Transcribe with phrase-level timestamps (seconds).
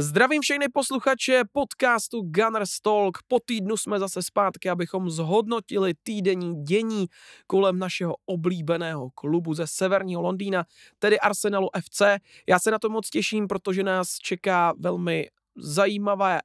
[0.00, 3.18] Zdravím všechny posluchače podcastu Gunners Talk.
[3.28, 7.06] Po týdnu jsme zase zpátky, abychom zhodnotili týdenní dění
[7.46, 10.64] kolem našeho oblíbeného klubu ze severního Londýna,
[10.98, 12.02] tedy Arsenalu FC.
[12.48, 16.40] Já se na to moc těším, protože nás čeká velmi zajímavé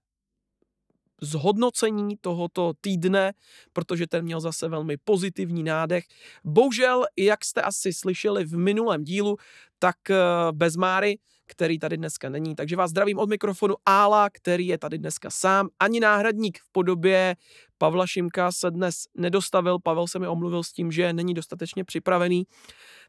[1.22, 3.34] zhodnocení tohoto týdne,
[3.74, 6.04] protože ten měl zase velmi pozitivní nádech.
[6.44, 9.38] Bohužel, jak jste asi slyšeli v minulém dílu,
[9.86, 10.16] tak eh,
[10.52, 11.18] bez Máry,
[11.48, 12.56] který tady dneska není.
[12.56, 15.70] Takže vás zdravím od mikrofonu Ála, který je tady dneska sám.
[15.80, 17.36] Ani náhradník v podobě
[17.78, 19.80] Pavla Šimka se dnes nedostavil.
[19.80, 22.44] Pavel se mi omluvil s tím, že není dostatečně připravený.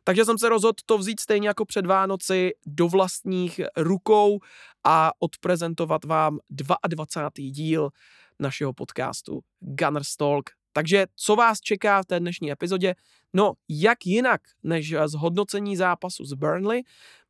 [0.04, 4.38] Takže jsem se rozhodl to vzít stejně jako před Vánoci do vlastních rukou
[4.84, 7.30] a odprezentovat vám 22.
[7.36, 7.90] díl
[8.40, 10.50] našeho podcastu Gunners Talk.
[10.72, 12.94] Takže co vás čeká v té dnešní epizodě?
[13.34, 16.82] No, jak jinak než zhodnocení zápasu z Burnley.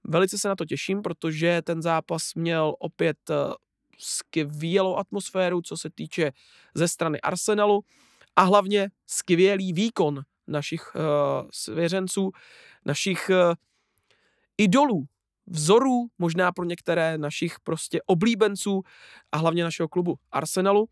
[0.05, 3.35] Velice se na to těším, protože ten zápas měl opět eh,
[3.99, 6.33] skvělou atmosféru, co se týče
[6.75, 7.81] ze strany Arsenalu
[8.37, 11.03] a hlavně skvělý výkon našich uh,
[11.53, 12.31] svěřenců,
[12.85, 13.55] našich uh,
[14.59, 15.05] idolů,
[15.47, 18.83] vzorů, možná pro některé našich prostě oblíbenců
[19.33, 20.89] a hlavně našeho klubu Arsenalu.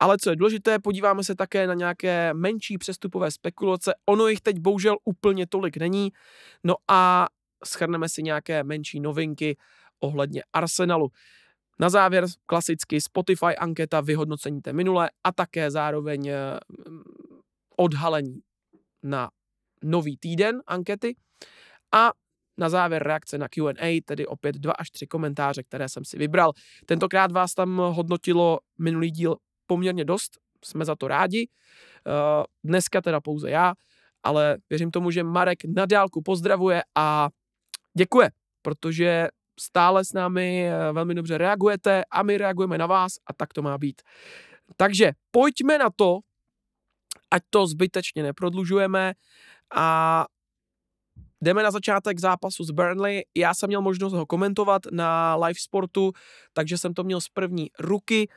[0.00, 3.94] Ale co je důležité, podíváme se také na nějaké menší přestupové spekulace.
[4.06, 6.12] Ono jich teď bohužel úplně tolik není.
[6.64, 7.26] No a
[7.64, 9.56] schrneme si nějaké menší novinky
[10.00, 11.08] ohledně Arsenalu.
[11.80, 16.58] Na závěr klasicky Spotify anketa vyhodnocení té minulé a také zároveň eh,
[17.76, 18.40] odhalení
[19.02, 19.30] na
[19.84, 21.16] nový týden ankety
[21.94, 22.12] a
[22.58, 26.52] na závěr reakce na Q&A, tedy opět dva až tři komentáře, které jsem si vybral.
[26.86, 29.36] Tentokrát vás tam hodnotilo minulý díl
[29.66, 31.48] poměrně dost, jsme za to rádi.
[32.06, 33.74] Eh, dneska teda pouze já,
[34.22, 37.28] ale věřím tomu, že Marek na dálku pozdravuje a
[37.98, 38.30] děkuje,
[38.62, 39.28] protože
[39.60, 43.62] stále s námi eh, velmi dobře reagujete a my reagujeme na vás a tak to
[43.62, 44.02] má být.
[44.76, 46.18] Takže pojďme na to,
[47.30, 49.12] ať to zbytečně neprodlužujeme
[49.74, 50.26] a
[51.42, 53.24] Jdeme na začátek zápasu z Burnley.
[53.36, 56.12] Já jsem měl možnost ho komentovat na live sportu,
[56.52, 58.28] takže jsem to měl z první ruky.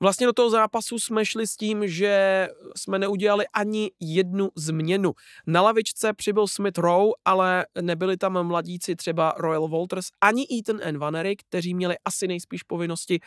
[0.00, 5.12] Vlastně do toho zápasu jsme šli s tím, že jsme neudělali ani jednu změnu.
[5.46, 10.96] Na lavičce přibyl Smith Rowe, ale nebyli tam mladíci třeba Royal Walters ani Ethan and
[10.96, 13.20] Vanery, kteří měli asi nejspíš povinnosti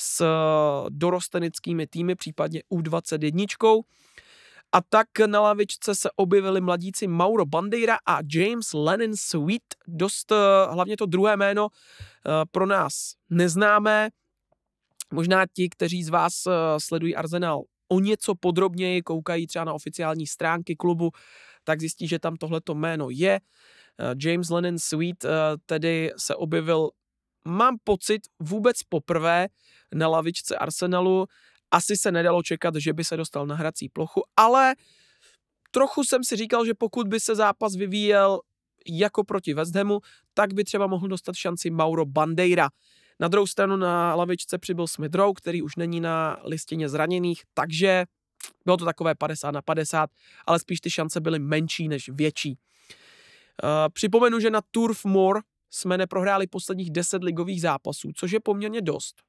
[0.00, 0.24] s
[0.88, 3.82] dorostenickými týmy, případně U21.
[4.72, 9.62] A tak na lavičce se objevili mladíci Mauro Bandeira a James Lennon Sweet.
[9.86, 10.32] Dost
[10.70, 14.10] hlavně to druhé jméno eh, pro nás neznámé.
[15.12, 20.26] Možná ti, kteří z vás eh, sledují Arsenal o něco podrobněji, koukají třeba na oficiální
[20.26, 21.10] stránky klubu,
[21.64, 23.40] tak zjistí, že tam tohleto jméno je.
[24.00, 25.26] Eh, James Lennon Sweet
[25.66, 26.90] tedy se objevil,
[27.44, 29.48] mám pocit, vůbec poprvé
[29.94, 31.26] na lavičce Arsenalu
[31.70, 34.74] asi se nedalo čekat, že by se dostal na hrací plochu, ale
[35.70, 38.40] trochu jsem si říkal, že pokud by se zápas vyvíjel
[38.86, 40.00] jako proti West Hamu,
[40.34, 42.68] tak by třeba mohl dostat šanci Mauro Bandeira.
[43.20, 48.04] Na druhou stranu na lavičce přibyl Smith Rowe, který už není na listině zraněných, takže
[48.64, 50.10] bylo to takové 50 na 50,
[50.46, 52.58] ale spíš ty šance byly menší než větší.
[53.62, 58.82] Uh, připomenu, že na Turf Moor jsme neprohráli posledních 10 ligových zápasů, což je poměrně
[58.82, 59.22] dost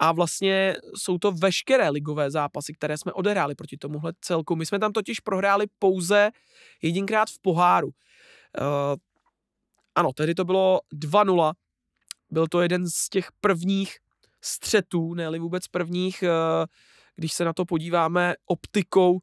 [0.00, 4.56] a vlastně jsou to veškeré ligové zápasy, které jsme odehráli proti tomuhle celku.
[4.56, 6.30] My jsme tam totiž prohráli pouze
[6.82, 7.86] jedinkrát v poháru.
[7.88, 7.92] Uh,
[9.94, 11.52] ano, tehdy to bylo 2-0.
[12.30, 13.96] Byl to jeden z těch prvních
[14.40, 16.66] střetů, ne vůbec prvních, uh,
[17.16, 19.20] když se na to podíváme optikou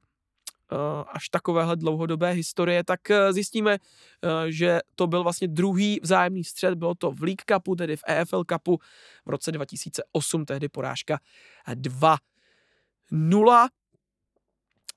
[0.71, 6.43] Eh, až takovéhle dlouhodobé historie, tak eh, zjistíme, eh, že to byl vlastně druhý vzájemný
[6.43, 8.77] střed, bylo to v League Cupu, tedy v EFL Cupu
[9.25, 11.19] v roce 2008, tehdy porážka
[11.73, 12.17] 2-0.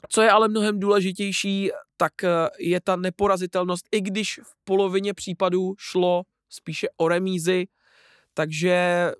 [0.08, 2.12] Co je ale mnohem důležitější, tak
[2.58, 7.66] je ta neporazitelnost, i když v polovině případů šlo spíše o remízy,
[8.34, 9.10] takže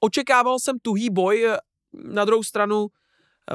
[0.00, 1.46] očekával jsem tuhý boj,
[1.92, 2.86] na druhou stranu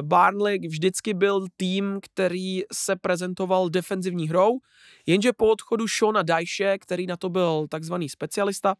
[0.01, 4.59] Barnley vždycky byl tým, který se prezentoval defenzivní hrou,
[5.05, 8.75] jenže po odchodu Shona Dajše, který na to byl takzvaný specialista,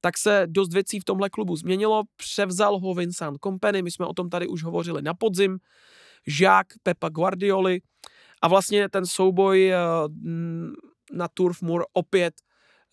[0.00, 2.02] tak se dost věcí v tomhle klubu změnilo.
[2.16, 5.58] Převzal ho Vincent Company, my jsme o tom tady už hovořili na podzim,
[6.26, 7.80] Žák Pepa Guardioli.
[8.42, 9.78] A vlastně ten souboj eh,
[11.12, 12.34] na Turf Moor opět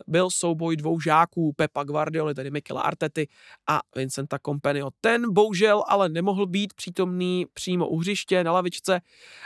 [0.08, 3.28] byl souboj dvou žáků, Pepa Guardioli, tedy Michela Artety
[3.68, 4.90] a Vincenta Companyho.
[5.02, 9.02] Ten bohužel ale nemohl být přítomný přímo u hřiště na lavičce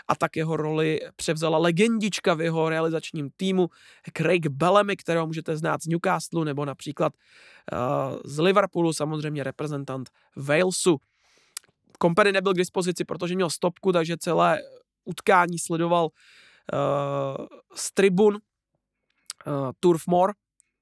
[0.08, 3.70] a tak jeho roli převzala legendička v jeho realizačním týmu
[4.18, 10.98] Craig Bellamy, kterého můžete znát z Newcastle nebo například uh, z Liverpoolu, samozřejmě reprezentant Walesu.
[12.02, 14.62] Company nebyl k dispozici, protože měl stopku, takže celé
[15.06, 20.34] utkání sledoval uh, z tribun uh, Turf Moor,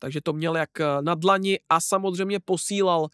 [0.04, 3.08] takže to měl jak eh, na dlani a samozřejmě posílal uh,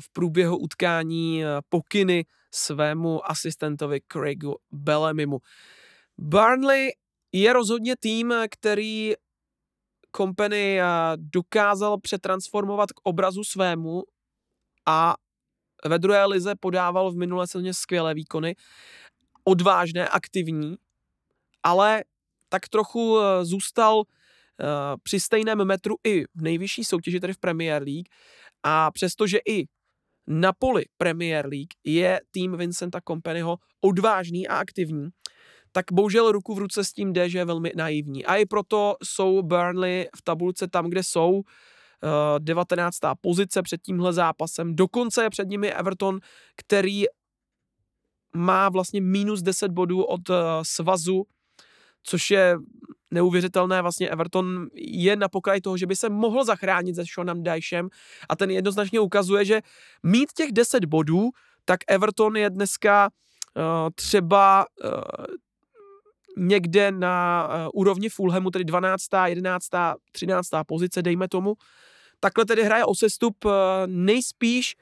[0.00, 2.24] v průběhu utkání uh, pokyny
[2.54, 5.38] svému asistentovi Craigu Bellamimu.
[6.18, 6.92] Burnley
[7.32, 9.12] je rozhodně tým, který
[10.16, 10.80] Company
[11.16, 14.02] dokázal přetransformovat k obrazu svému
[14.86, 15.14] a
[15.84, 18.56] ve druhé lize podával v minulé sezóně skvělé výkony,
[19.44, 20.76] odvážné, aktivní,
[21.62, 22.04] ale
[22.48, 24.25] tak trochu eh, zůstal eh,
[25.02, 28.08] při stejném metru i v nejvyšší soutěži, tedy v Premier League.
[28.62, 29.64] A přestože i
[30.26, 35.08] na poli Premier League je tým Vincenta Companyho odvážný a aktivní,
[35.72, 38.24] tak bohužel ruku v ruce s tím jde, že je velmi naivní.
[38.24, 41.42] A i proto jsou Burnley v tabulce tam, kde jsou,
[42.38, 43.04] 19.
[43.04, 44.76] Eh, pozice před tímhle zápasem.
[44.76, 46.20] Dokonce je před nimi Everton,
[46.56, 47.04] který
[48.34, 50.20] má vlastně minus 10 bodů od
[50.62, 51.26] svazu
[52.06, 52.56] což je
[53.10, 53.82] neuvěřitelné.
[53.82, 57.88] Vlastně Everton je na pokraji toho, že by se mohl zachránit se Seanem Dyshem
[58.28, 59.60] a ten jednoznačně ukazuje, že
[60.02, 61.30] mít těch 10 bodů,
[61.64, 63.08] tak Everton je dneska
[63.56, 63.62] uh,
[63.94, 64.90] třeba uh,
[66.36, 69.68] někde na uh, úrovni Fulhamu, tedy 12., 11.,
[70.12, 70.48] 13.
[70.66, 71.54] pozice, dejme tomu.
[72.20, 73.52] Takhle tedy hraje o sestup uh,
[73.86, 74.76] nejspíš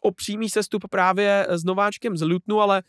[0.00, 2.82] o přímý sestup právě s nováčkem z Lutnu, ale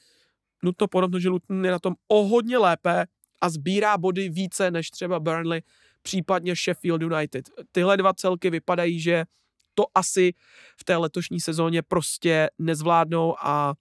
[0.63, 3.05] nutno podotknout, že Luton je na tom o hodně lépe
[3.41, 5.61] a sbírá body více než třeba Burnley,
[6.01, 7.49] případně Sheffield United.
[7.71, 9.25] Tyhle dva celky vypadají, že
[9.73, 10.33] to asi
[10.79, 13.73] v té letošní sezóně prostě nezvládnou a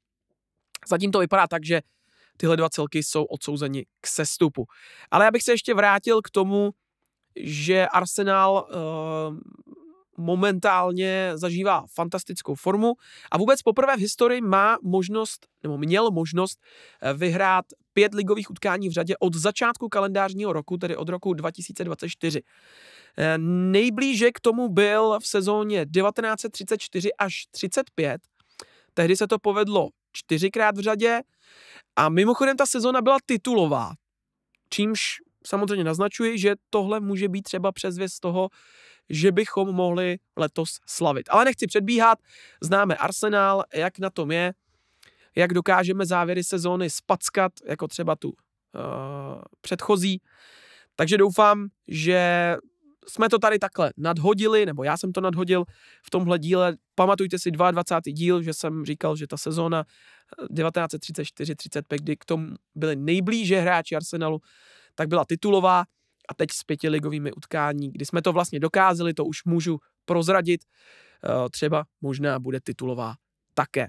[0.89, 1.81] zatím to vypadá tak, že
[2.37, 4.67] tyhle dva celky jsou odsouzeni k sestupu.
[5.11, 6.71] Ale já bych se ještě vrátil k tomu,
[7.37, 9.39] že Arsenal uh,
[10.17, 12.93] momentálně zažívá fantastickou formu
[13.31, 16.61] a vůbec poprvé v historii má možnost, nebo měl možnost
[17.03, 17.65] eh, vyhrát
[18.00, 22.43] pět ligových utkání v řadě od začátku kalendářního roku, tedy od roku 2024.
[23.19, 28.20] Eh, nejblíže k tomu byl v sezóně 1934 až 35.
[28.94, 31.20] Tehdy se to povedlo čtyřikrát v řadě
[31.97, 33.93] a mimochodem ta sezóna byla titulová,
[34.70, 38.49] čímž samozřejmě naznačuji, že tohle může být třeba přezvěst toho,
[39.11, 41.29] že bychom mohli letos slavit.
[41.31, 42.19] Ale nechci předbíhat,
[42.62, 44.52] známe Arsenal, jak na tom je,
[45.37, 48.35] jak dokážeme závěry sezóny spackat, jako třeba tu uh,
[49.61, 50.23] předchozí.
[50.97, 52.56] Takže doufám, že
[53.09, 55.65] jsme to tady takhle nadhodili, nebo já jsem to nadhodil
[56.06, 56.77] v tomhle díle.
[56.94, 58.12] Pamatujte si 22.
[58.15, 59.85] díl, že jsem říkal, že ta sezóna
[60.50, 64.41] 1934-35, kdy k tomu byli nejblíže hráči Arsenalu,
[64.94, 65.85] tak byla titulová
[66.29, 71.50] a teď s pětiligovými utkání, kdy jsme to vlastně dokázali, to už můžu prozradit, eh,
[71.50, 73.15] třeba možná bude titulová
[73.55, 73.88] také.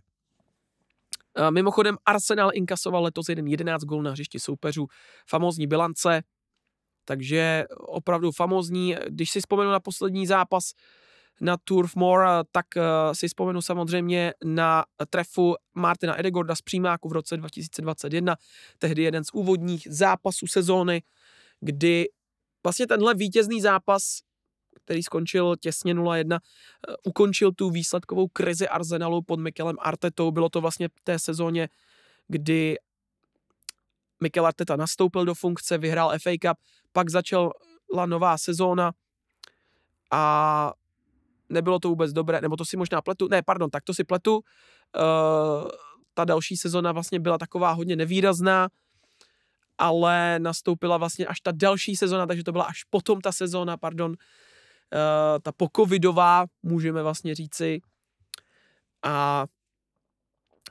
[1.37, 4.87] Eh, mimochodem Arsenal inkasoval letos jeden 11 gól na hřišti soupeřů,
[5.29, 6.21] famózní bilance,
[7.05, 8.95] takže opravdu famózní.
[9.09, 10.71] Když si vzpomenu na poslední zápas
[11.41, 12.83] na Turf Moor, tak uh,
[13.13, 18.35] si vzpomenu samozřejmě na trefu Martina Edegorda z přímáku v roce 2021,
[18.77, 21.03] tehdy jeden z úvodních zápasů sezóny,
[21.59, 22.05] kdy
[22.63, 24.19] vlastně tenhle vítězný zápas,
[24.83, 30.31] který skončil těsně 0-1, eh, ukončil tu výsledkovou krizi Arsenalu pod Mikelem Artetou.
[30.31, 31.69] Bylo to vlastně v té sezóně,
[32.27, 32.75] kdy
[34.21, 36.57] Mikel Arteta nastoupil do funkce, vyhrál FA Cup,
[36.93, 37.51] pak začala
[38.05, 38.91] nová sezóna
[40.11, 40.73] a
[41.49, 44.35] nebylo to vůbec dobré, nebo to si možná pletu, ne, pardon, tak to si pletu.
[44.35, 45.69] Uh,
[46.13, 48.69] ta další sezona vlastně byla taková hodně nevýrazná,
[49.77, 54.15] ale nastoupila vlastně až ta další sezona, takže to byla až potom ta sezona, pardon,
[55.41, 57.81] ta pokovidová, můžeme vlastně říci.
[59.03, 59.45] A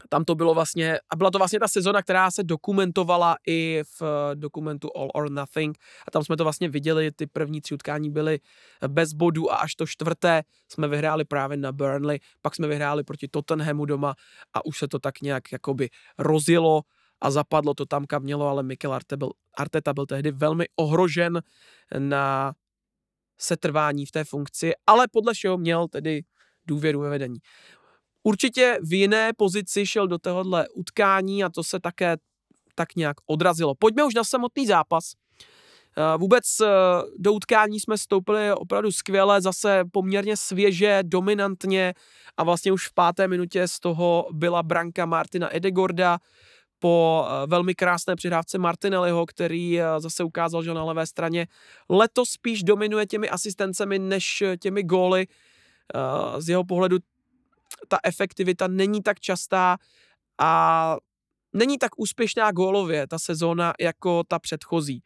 [0.09, 4.03] tam to bylo vlastně, a byla to vlastně ta sezona, která se dokumentovala i v
[4.03, 8.11] eh, dokumentu All or Nothing a tam jsme to vlastně viděli, ty první tři utkání
[8.11, 8.41] byly
[8.89, 13.29] bez bodů a až to čtvrté jsme vyhráli právě na Burnley, pak jsme vyhráli proti
[13.29, 14.15] Tottenhamu doma
[14.55, 16.83] a už se to tak nějak jakoby rozjelo
[17.21, 21.43] a zapadlo to tam, kam mělo, ale Mikel Arteta byl, Arteta byl tehdy velmi ohrožen
[21.99, 22.53] na
[23.41, 26.23] setrvání v té funkci, ale podle všeho měl tedy
[26.67, 27.39] důvěru ve vedení.
[28.23, 32.17] Určitě v jiné pozici šel do tohohle utkání a to se také
[32.75, 33.75] tak nějak odrazilo.
[33.75, 35.13] Pojďme už na samotný zápas,
[36.19, 36.45] Vůbec
[37.19, 41.95] do utkání jsme stoupili opravdu skvěle, zase poměrně svěže, dominantně
[42.37, 46.19] a vlastně už v páté minutě z toho byla branka Martina Edegorda
[46.81, 51.47] po velmi krásné přihrávce Martinelliho, který zase ukázal, že na levé straně
[51.89, 55.27] letos spíš dominuje těmi asistencemi než těmi góly.
[56.39, 56.99] Z jeho pohledu
[57.89, 59.77] ta efektivita není tak častá
[60.41, 60.97] a
[61.53, 65.03] není tak úspěšná gólově ta sezóna jako ta předchozí.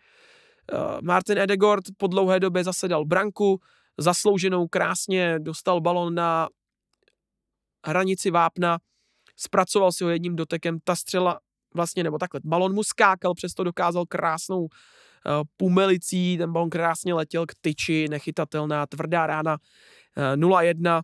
[0.72, 3.60] Eh, Martin Edegord po dlouhé době zase dal branku,
[3.98, 6.48] zaslouženou krásně, dostal balon na
[7.86, 8.78] hranici vápna,
[9.36, 11.40] zpracoval si ho jedním dotekem, ta střela
[11.74, 14.68] vlastně, nebo takhle, balon mu skákal, přesto dokázal krásnou uh,
[15.56, 19.56] pumelicí, ten balon krásně letěl k tyči, nechytatelná, tvrdá rána,
[20.16, 21.02] uh, 0-1,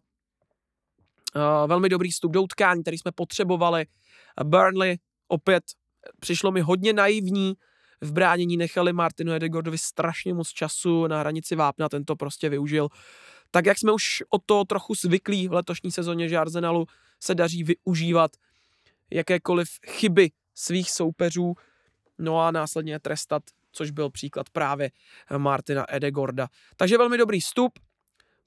[1.35, 3.87] uh, velmi dobrý vstup do utkání, který jsme potřebovali,
[4.45, 4.99] Burnley
[5.29, 5.65] opět
[6.21, 7.55] přišlo mi hodně naivní,
[8.01, 12.89] v bránění nechali Martinu Edegordovi strašně moc času na hranici vápna, ten to prostě využil.
[13.51, 16.87] Tak jak jsme už o to trochu zvyklí v letošní sezóně, že Arsenalu
[17.21, 18.31] se daří využívat
[19.11, 21.55] jakékoliv chyby svých soupeřů,
[22.19, 23.43] no a následně trestat,
[23.73, 24.91] což byl příklad právě
[25.37, 26.49] Martina Edegorda.
[26.77, 27.79] Takže velmi dobrý vstup,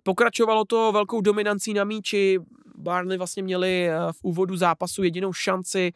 [0.06, 2.40] Pokračovalo to velkou dominancí na míči,
[2.76, 5.94] Barney vlastně měli v úvodu zápasu jedinou šanci,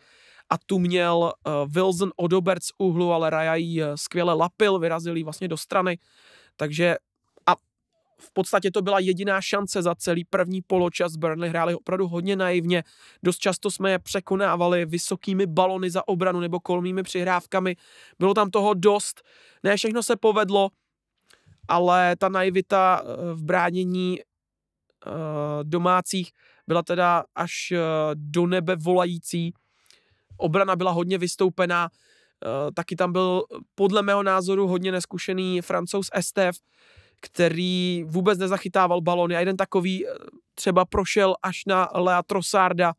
[0.50, 5.48] a tu měl uh, Wilson Odobert z úhlu, ale Raja uh, skvěle lapil, vyrazil vlastně
[5.48, 5.98] do strany,
[6.56, 6.96] takže
[8.22, 11.16] v podstatě to byla jediná šance za celý první poločas.
[11.16, 12.84] Burnley hráli opravdu hodně naivně.
[13.24, 17.76] Dost často jsme je překonávali vysokými balony za obranu nebo kolmými přihrávkami.
[18.20, 19.22] Bylo tam toho dost.
[19.64, 20.70] Ne všechno se povedlo,
[21.68, 24.20] ale ta naivita eh, v bránění
[25.64, 26.32] domácích
[26.68, 27.74] byla teda až
[28.14, 29.54] do nebe volající
[30.38, 33.44] obrana byla hodně vystoupená, eh, taky tam byl
[33.76, 36.58] podle mého názoru hodně neskušený francouz Estef,
[37.22, 40.12] který vůbec nezachytával balony a jeden takový eh,
[40.56, 42.96] třeba prošel až na Lea Trossarda, eh,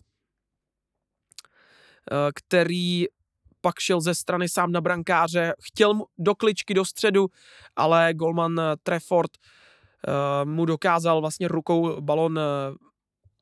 [2.35, 3.07] který
[3.61, 7.27] pak šel ze strany sám na brankáře, chtěl mu do kličky do středu,
[7.77, 9.31] ale golman Trefford
[10.45, 12.41] mu dokázal vlastně rukou balon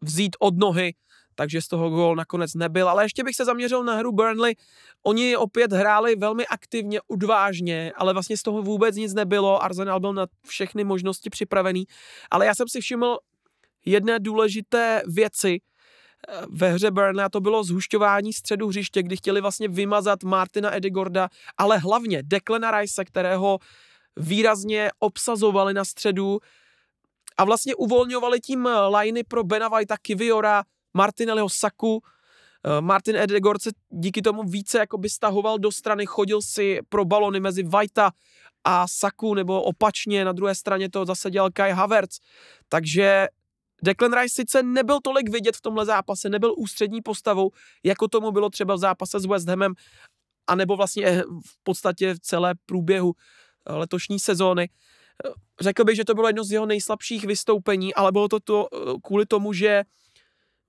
[0.00, 0.94] vzít od nohy
[1.36, 2.88] takže z toho gól nakonec nebyl.
[2.88, 4.54] Ale ještě bych se zaměřil na hru Burnley.
[5.02, 9.62] Oni opět hráli velmi aktivně, odvážně, ale vlastně z toho vůbec nic nebylo.
[9.62, 11.84] Arsenal byl na všechny možnosti připravený.
[12.30, 13.18] Ale já jsem si všiml
[13.84, 15.60] jedné důležité věci
[16.28, 20.76] eh, ve hře Burnley a to bylo zhušťování středu hřiště, kdy chtěli vlastně vymazat Martina
[20.76, 21.28] Edigorda,
[21.58, 23.58] ale hlavně Declana Rice, kterého
[24.16, 26.38] výrazně obsazovali na středu
[27.36, 30.64] a vlastně uvolňovali tím liney pro Bena Whitea, Kiviora,
[30.96, 32.02] Martinelliho Saku,
[32.64, 37.40] eh, Martin Edegord se díky tomu více jakoby stahoval do strany, chodil si pro balony
[37.40, 38.10] mezi Vajta
[38.64, 42.18] a Saku, nebo opačně, na druhé straně to zase dělal Kai Havertz.
[42.68, 43.26] Takže
[43.82, 47.50] Declan Rice sice nebyl tolik vidět v tomhle zápase, nebyl ústřední postavou,
[47.84, 49.74] jako tomu bylo třeba v zápase s West Hamem,
[50.46, 54.68] anebo vlastně v podstatě v celé průběhu eh, letošní sezóny.
[55.26, 58.68] Eh, řekl bych, že to bylo jedno z jeho nejslabších vystoupení, ale bylo to, to
[59.02, 59.84] kvůli tomu, že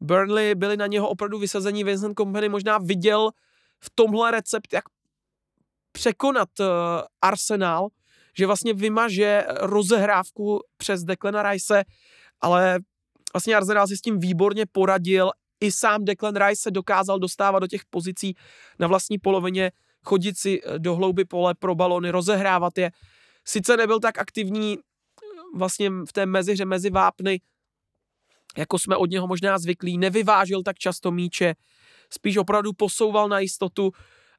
[0.01, 3.31] Burnley byli na něho opravdu vysazení, Vincent Company možná viděl
[3.83, 4.83] v tomhle recept, jak
[5.91, 6.65] překonat uh,
[7.21, 7.87] Arsenal,
[8.37, 11.83] že vlastně vymaže rozehrávku přes Declana Rice,
[12.41, 12.79] ale
[13.33, 15.31] vlastně Arsenal si s tím výborně poradil.
[15.59, 18.35] I sám Declan Rice se dokázal dostávat do těch pozicí
[18.79, 19.71] na vlastní polovině,
[20.03, 22.91] chodit si eh, do hlouby pole pro balony, rozehrávat je.
[23.45, 27.41] Sice nebyl tak aktivní eh, vlastně v té meziře mezi vápny,
[28.57, 31.55] jako jsme od něho možná zvyklí, nevyvážil tak často míče,
[32.13, 33.91] spíš opravdu posouval na jistotu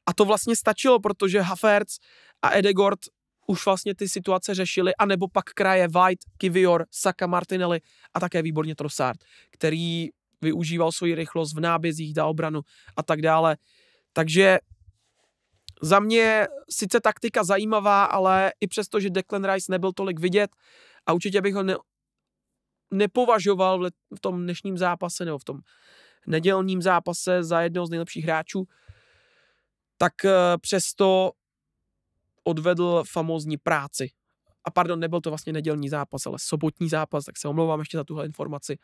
[0.07, 1.99] a to vlastně stačilo, protože Havertz
[2.43, 2.99] a Edegord
[3.47, 7.81] už vlastně ty situace řešili, anebo pak kraje White, Kivior, Saka Martinelli
[8.15, 9.21] a také výborně Trossard,
[9.51, 10.09] který
[10.41, 12.61] využíval svoji rychlost v nábězích, dal obranu
[12.97, 13.57] a tak dále.
[14.13, 14.59] Takže
[15.83, 20.51] za mě sice taktika zajímavá, ale i přesto, že Declan Rice nebyl tolik vidět
[21.07, 21.63] a určitě bych ho
[22.91, 25.61] nepovažoval v tom dnešním zápase nebo v tom
[26.27, 28.65] nedělním zápase za jednoho z nejlepších hráčů,
[29.99, 31.33] tak eh, přesto
[32.45, 34.11] odvedl famózní práci.
[34.65, 38.05] A pardon, nebyl to vlastně nedělní zápas, ale sobotní zápas, tak se omlouvám ještě za
[38.05, 38.79] tuhle informaci.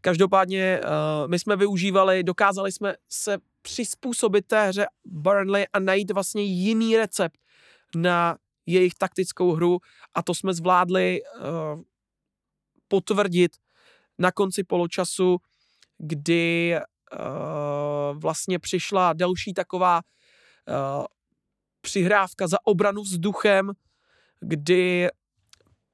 [0.00, 6.42] Každopádně uh, my jsme využívali, dokázali jsme se přizpůsobit té hře Burnley a najít vlastně
[6.42, 7.38] jiný recept
[7.96, 9.78] na jejich taktickou hru
[10.14, 11.82] a to jsme zvládli uh,
[12.90, 13.52] potvrdit
[14.18, 15.36] na konci poločasu,
[15.98, 16.76] kdy
[17.12, 21.04] uh, vlastně přišla další taková uh,
[21.80, 23.72] přihrávka za obranu vzduchem.
[24.40, 25.08] kdy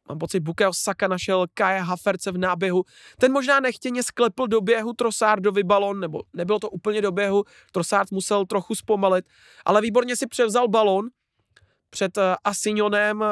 [0.08, 2.84] mám pocit, Bukayo Saka našel Kaja Haferce v náběhu.
[3.18, 8.10] Ten možná nechtěně sklepl do běhu Trosardovi balon, nebo nebylo to úplně do běhu, Trosard
[8.10, 9.24] musel trochu zpomalit,
[9.64, 11.08] ale výborně si převzal balon
[11.90, 13.24] před eh, Asignonem,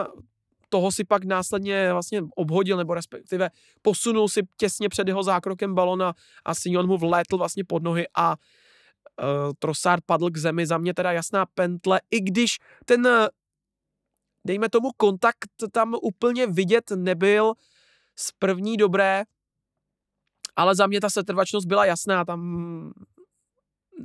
[0.68, 3.50] toho si pak následně vlastně obhodil, nebo respektive
[3.82, 8.30] posunul si těsně před jeho zákrokem balona a Signon mu vlétl vlastně pod nohy a
[8.30, 10.66] uh, Trossard padl k zemi.
[10.66, 13.08] Za mě teda jasná pentle, i když ten
[14.46, 17.52] dejme tomu, kontakt tam úplně vidět nebyl
[18.18, 19.24] z první dobré,
[20.56, 22.92] ale za mě ta setrvačnost byla jasná, tam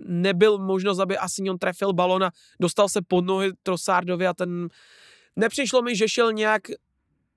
[0.05, 4.69] nebyl možnost, aby Asignon trefil balon a dostal se pod nohy Trossardovi a ten
[5.35, 6.61] nepřišlo mi, že šel nějak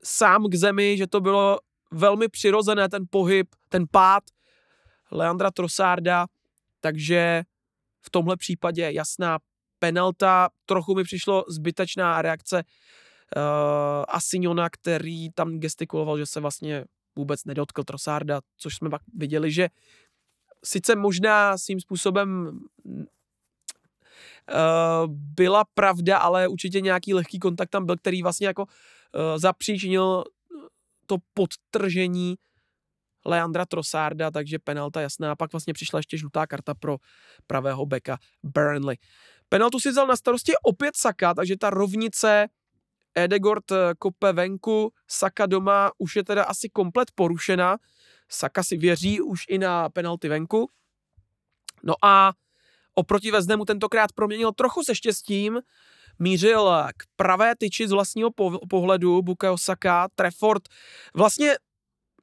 [0.03, 1.59] sám k zemi, že to bylo
[1.91, 4.23] velmi přirozené, ten pohyb, ten pád
[5.11, 6.27] Leandra Trossarda,
[6.81, 7.43] takže
[8.01, 9.39] v tomhle případě jasná
[9.79, 13.43] penalta, trochu mi přišlo zbytečná reakce uh,
[14.09, 16.85] Asignona, který tam gestikuloval, že se vlastně
[17.17, 19.69] vůbec nedotkl Trossarda, což jsme pak viděli, že
[20.65, 22.59] sice možná svým způsobem
[25.07, 28.69] byla pravda, ale určitě nějaký lehký kontakt tam byl, který vlastně jako uh,
[29.37, 30.25] zapříčinil
[31.07, 32.37] to podtržení
[33.27, 35.33] Leandra Trossarda, takže penalta jasná.
[35.33, 36.97] A pak vlastně přišla ještě žlutá karta pro
[37.47, 38.97] pravého beka Burnley.
[39.49, 42.49] Penaltu si vzal na starosti opět Saka, takže ta rovnice
[43.15, 47.79] Edegord eh, kope venku, Saka doma už je teda asi komplet porušena.
[48.29, 50.71] Saka si věří už i na penalty venku.
[51.85, 52.33] No a
[52.95, 55.61] oproti Vezdemu tentokrát proměnil trochu se štěstím,
[56.19, 58.31] mířil k pravé tyči z vlastního
[58.69, 60.63] pohledu Bukayo Saka, Trefford
[61.15, 61.57] vlastně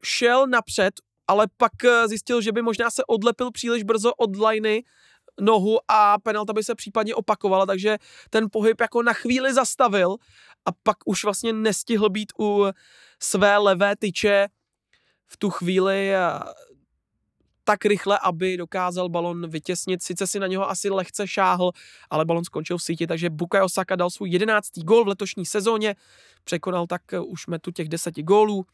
[0.03, 0.93] šel napřed,
[1.27, 4.83] ale pak eh, zjistil, že by možná se odlepil příliš brzo od liney
[5.41, 7.97] nohu a penalta by se případně opakovala, takže
[8.29, 10.15] ten pohyb jako na chvíli zastavil
[10.65, 12.65] a pak už vlastně nestihl být u
[13.19, 14.47] své levé tyče.
[15.27, 16.11] V tu chvíli
[17.69, 20.03] tak rychle, aby dokázal balon vytěsnit.
[20.03, 21.71] Sice si na něho asi lehce šáhl,
[22.09, 25.95] ale balon skončil v síti, takže Bukayo Saka dal svůj jedenáctý gól v letošní sezóně,
[26.43, 28.65] překonal tak už metu těch deseti gólů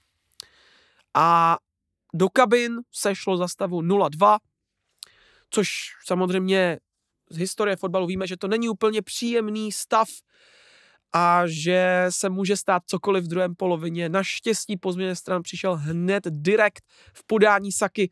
[1.13, 1.57] a
[2.13, 4.37] do kabin sešlo za stavu 0-2,
[5.49, 5.69] což
[6.05, 6.79] samozřejmě
[7.29, 10.07] z historie fotbalu víme, že to není úplně příjemný stav
[11.13, 14.09] a že se může stát cokoliv v druhém polovině.
[14.09, 18.11] Naštěstí po změně stran přišel hned direkt v podání Saky,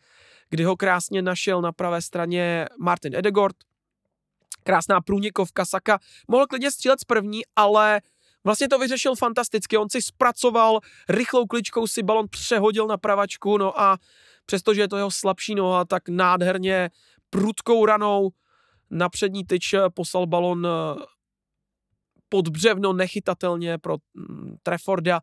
[0.53, 3.55] kdy ho krásně našel na pravé straně Martin Edegord.
[4.63, 5.99] Krásná průnikovka Saka.
[6.27, 8.01] Mohl klidně střílet z první, ale
[8.45, 13.81] Vlastně to vyřešil fantasticky, on si zpracoval, rychlou kličkou si balon přehodil na pravačku, no
[13.81, 13.97] a
[14.45, 16.89] přestože je to jeho slabší noha, tak nádherně
[17.29, 18.29] prudkou ranou
[18.89, 21.03] na přední tyč poslal balon eh,
[22.29, 25.19] pod břevno nechytatelně pro mm, Trefforda.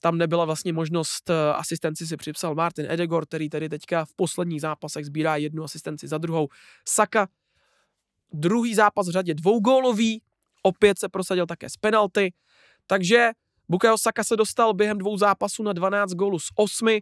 [0.00, 4.60] Tam nebyla vlastně možnost, eh, asistenci si připsal Martin Edegor, který tedy teďka v posledních
[4.60, 6.48] zápasech sbírá jednu asistenci za druhou.
[6.88, 7.28] Saka,
[8.32, 10.22] druhý zápas v řadě dvougólový,
[10.62, 12.32] opět se prosadil také z penalty,
[12.86, 13.30] takže
[13.68, 16.98] Bukayo Saka se dostal během dvou zápasů na 12 gólů z 8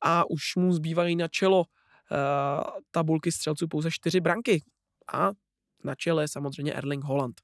[0.00, 1.66] a už mu zbývají na čelo uh,
[2.90, 4.64] tabulky střelců pouze 4 branky.
[5.12, 5.30] A
[5.84, 7.40] na čele je samozřejmě Erling Holland.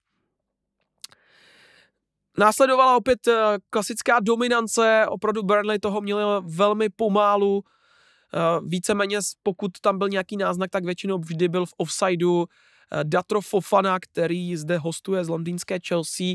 [2.38, 3.34] Následovala opět uh,
[3.70, 10.70] klasická dominance, opravdu Burnley toho měl velmi pomálu, uh, víceméně pokud tam byl nějaký náznak,
[10.70, 12.46] tak většinou vždy byl v offsideu,
[12.92, 16.34] Eh, Datro Fofana, který zde hostuje z londýnské Chelsea.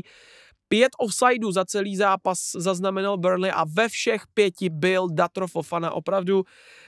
[0.68, 5.90] Pět offsideů za celý zápas zaznamenal Burnley a ve všech pěti byl Datro Fofana.
[5.90, 6.44] Opravdu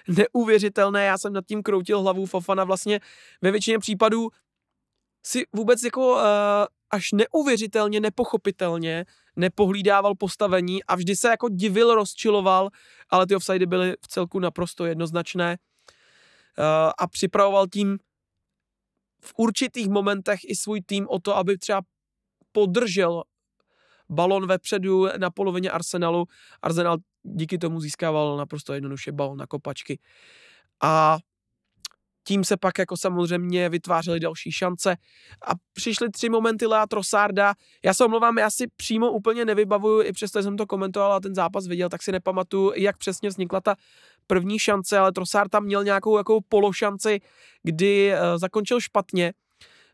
[0.09, 3.01] neuvěřitelné, já jsem nad tím kroutil hlavu Fofana vlastně
[3.43, 4.29] ve většině případů
[5.27, 6.21] si vůbec jako uh,
[6.91, 9.05] až neuvěřitelně, nepochopitelně
[9.37, 12.71] nepohlídával postavení a vždy se jako divil, rozčiloval,
[13.11, 15.57] ale ty offsidy byly v celku naprosto jednoznačné
[16.59, 16.65] uh,
[16.99, 17.99] a připravoval tím
[19.21, 21.83] v určitých momentech i svůj tým o to, aby třeba
[22.53, 23.23] podržel
[24.09, 26.25] balon vepředu na polovině Arsenalu.
[26.63, 29.99] Arsenal díky tomu získával naprosto jednoduše balon na kopačky.
[30.83, 31.19] A
[32.27, 34.97] tím se pak jako samozřejmě vytvářely další šance
[35.47, 37.55] a přišly tři momenty Lea Trossarda.
[37.85, 41.35] Já se omlouvám, já si přímo úplně nevybavuju, i přesto jsem to komentoval a ten
[41.35, 43.77] zápas viděl, tak si nepamatuju, jak přesně vznikla ta
[44.27, 47.21] první šance, ale Trossard tam měl nějakou jako pološanci,
[47.63, 49.33] kdy uh, zakončil špatně.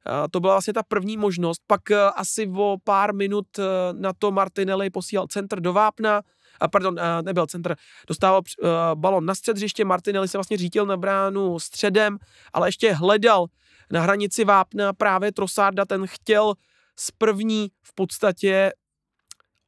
[0.09, 1.62] Uh, to byla vlastně ta první možnost.
[1.66, 3.47] Pak uh, asi o pár minut
[3.92, 6.23] na to Martinelli posílal centr do vápna,
[6.62, 7.77] a pardon, nebyl centr,
[8.09, 12.18] dostával uh, balon na střed hřiště, Martinelli se vlastně řítil na bránu středem,
[12.53, 13.46] ale ještě hledal
[13.90, 16.55] na hranici vápna právě Trossarda, ten chtěl
[16.98, 18.72] z první v podstatě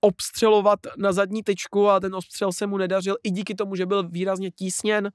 [0.00, 4.09] obstřelovat na zadní tyčku a ten obstřel se mu nedařil i díky tomu, že byl
[4.09, 5.11] výrazně tísněn.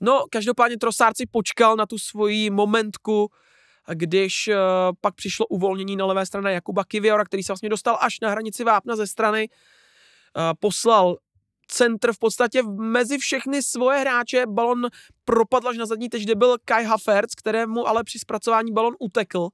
[0.00, 3.30] No, každopádně Trosárci počkal na tu svoji momentku,
[3.94, 4.54] když uh,
[5.00, 8.64] pak přišlo uvolnění na levé straně Jakuba Kiviora, který se vlastně dostal až na hranici
[8.64, 9.48] vápna ze strany,
[10.60, 11.16] poslal
[11.68, 14.86] centr v podstatě mezi všechny svoje hráče, balon
[15.24, 19.48] propadl až na zadní teď, kde byl Kai Havertz, kterému ale při zpracování balon utekl.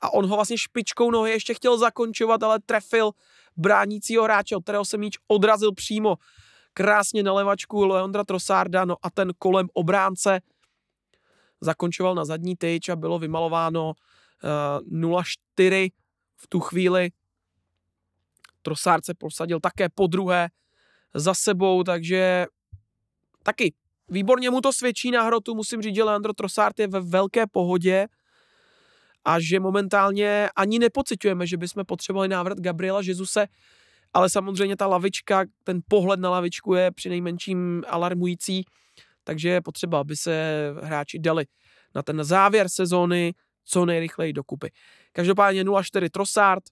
[0.00, 3.10] A on ho vlastně špičkou nohy ještě chtěl zakončovat, ale trefil
[3.56, 6.16] bránícího hráče, od kterého se míč odrazil přímo
[6.74, 10.40] krásně na levačku Leondra Trosarda, no a ten kolem obránce
[11.60, 13.94] zakončoval na zadní tyč a bylo vymalováno uh,
[14.44, 15.06] eh,
[15.60, 15.92] 0-4
[16.36, 17.10] v tu chvíli.
[18.66, 20.48] Trosard se prosadil také po druhé
[21.14, 22.46] za sebou, takže
[23.42, 23.74] taky
[24.08, 25.54] výborně mu to svědčí na hrotu.
[25.54, 28.06] Musím říct, že Leandro Trossard je ve velké pohodě
[29.24, 33.46] a že momentálně ani nepocitujeme, že bychom potřebovali návrat Gabriela Jezuse,
[34.12, 38.64] ale samozřejmě ta lavička, ten pohled na lavičku je při nejmenším alarmující,
[39.24, 40.34] takže je potřeba, aby se
[40.82, 41.46] hráči dali
[41.94, 44.70] na ten závěr sezóny co nejrychleji dokupy.
[45.12, 46.62] Každopádně 0-4 Trossard,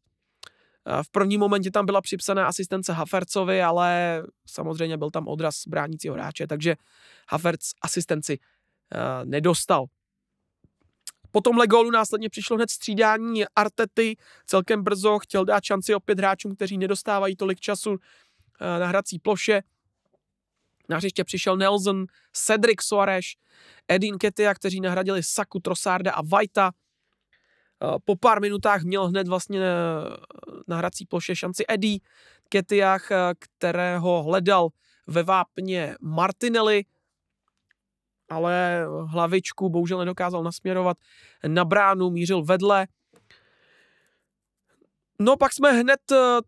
[1.03, 6.47] v prvním momentě tam byla připsaná asistence Hafercovi, ale samozřejmě byl tam odraz bránícího hráče,
[6.47, 6.77] takže
[7.29, 9.87] Haferc asistenci uh, nedostal.
[11.31, 14.16] Po tomhle gólu následně přišlo hned střídání Artety,
[14.47, 17.97] celkem brzo chtěl dát šanci opět hráčům, kteří nedostávají tolik času uh,
[18.61, 19.62] na hrací ploše.
[20.88, 23.27] Na hřiště přišel Nelson, Cedric Soares,
[23.88, 26.70] Edin Ketia, kteří nahradili Saku, Trossarda a Vajta.
[27.85, 29.73] Eh, po pár minutách měl hned vlastně eh,
[30.68, 31.99] na hrací ploše šanci Eddie
[32.49, 34.68] Ketiach, eh, kterého hledal
[35.07, 36.85] ve vápně Martinelli,
[38.31, 40.97] ale hlavičku bohužel nedokázal nasměrovat
[41.47, 42.87] na bránu, mířil vedle.
[45.18, 46.01] No pak jsme hned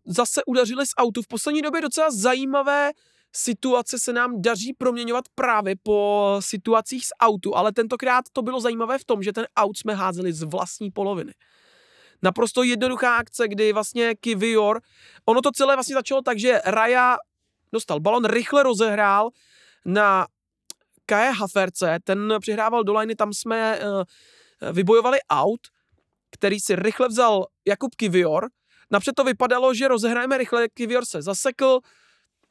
[0.05, 1.21] zase udařili z autu.
[1.21, 2.91] V poslední době docela zajímavé
[3.31, 8.97] situace se nám daří proměňovat právě po situacích z autu, ale tentokrát to bylo zajímavé
[8.99, 11.33] v tom, že ten aut jsme házeli z vlastní poloviny.
[12.21, 14.81] Naprosto jednoduchá akce, kdy vlastně Kivior,
[15.25, 17.17] ono to celé vlastně začalo tak, že Raja
[17.71, 19.29] dostal balon, rychle rozehrál
[19.85, 20.27] na
[21.05, 25.59] Kaje Haferce, ten přihrával do liney, tam jsme uh, vybojovali aut,
[26.31, 28.49] který si rychle vzal Jakub Kivior,
[28.91, 31.79] napřed to vypadalo, že rozehrajeme rychle, Kivior se zasekl,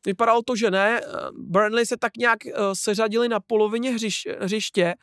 [0.06, 1.00] Vypadalo to, že ne.
[1.32, 4.94] Burnley se tak nějak uh, seřadili na polovině hřiš, hřiště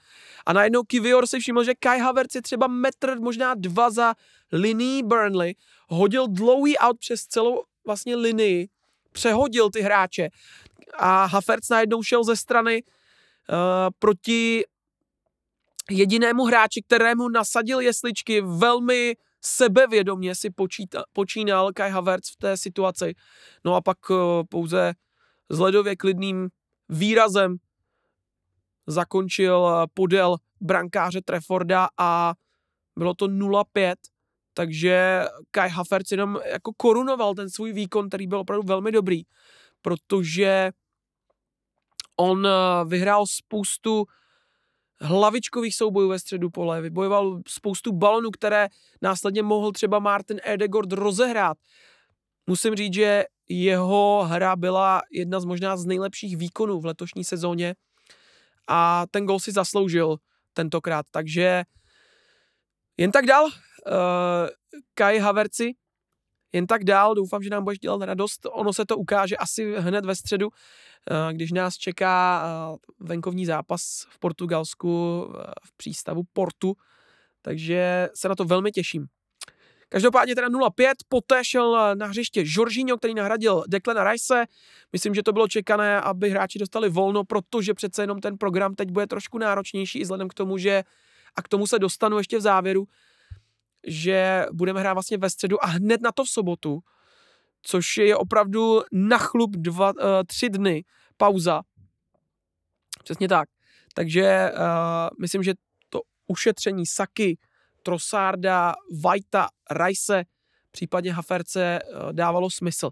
[0.45, 4.13] a najednou Kivior si všiml, že Kai Havertz je třeba metr, možná dva za
[4.51, 5.55] linií Burnley,
[5.87, 8.67] hodil dlouhý out přes celou vlastně linii,
[9.11, 10.29] přehodil ty hráče
[10.97, 13.57] a Havertz najednou šel ze strany uh,
[13.99, 14.63] proti
[15.91, 23.13] jedinému hráči, kterému nasadil jesličky velmi sebevědomě si počíta, počínal Kai Havertz v té situaci.
[23.65, 24.17] No a pak uh,
[24.49, 24.93] pouze
[25.49, 26.49] s ledově klidným
[26.89, 27.57] výrazem
[28.87, 32.33] zakončil uh, podél brankáře Treforda a
[32.95, 33.95] bylo to 0-5,
[34.53, 39.21] takže Kai Havertz jenom jako korunoval ten svůj výkon, který byl opravdu velmi dobrý,
[39.81, 40.71] protože
[42.17, 44.05] on uh, vyhrál spoustu
[45.03, 48.67] hlavičkových soubojů ve středu pole, vybojoval spoustu balonů, které
[49.01, 51.57] následně mohl třeba Martin Edegord rozehrát.
[52.47, 57.75] Musím říct, že jeho hra byla jedna z možná z nejlepších výkonů v letošní sezóně
[58.67, 60.17] a ten gol si zasloužil
[60.53, 61.63] tentokrát, takže
[62.97, 63.51] jen tak dál, uh,
[64.93, 65.71] Kai Haverci,
[66.53, 70.05] jen tak dál, doufám, že nám budeš dělat radost, ono se to ukáže asi hned
[70.05, 70.49] ve středu,
[71.11, 76.73] Eh, když nás čeká eh, venkovní zápas v Portugalsku eh, v přístavu Portu,
[77.41, 79.05] takže se na to velmi těším.
[79.89, 84.45] Každopádně teda 0-5, poté šel na hřiště Jorginho, který nahradil Declana Rice.
[84.93, 88.91] Myslím, že to bylo čekané, aby hráči dostali volno, protože přece jenom ten program teď
[88.91, 90.83] bude trošku náročnější i vzhledem k tomu, že
[91.35, 92.85] a k tomu se dostanu ještě v závěru,
[93.87, 96.83] že budeme hrát vlastně ve středu a hned na to v sobotu
[97.63, 100.85] což je opravdu na chlup dva, uh, tři dny
[101.17, 101.61] pauza.
[103.03, 103.49] Přesně tak.
[103.93, 104.59] Takže uh,
[105.21, 105.53] myslím, že
[105.89, 107.37] to ušetření Saky,
[107.83, 110.23] Trosárda, Vajta, Rajse,
[110.71, 112.89] případně Haferce uh, dávalo smysl.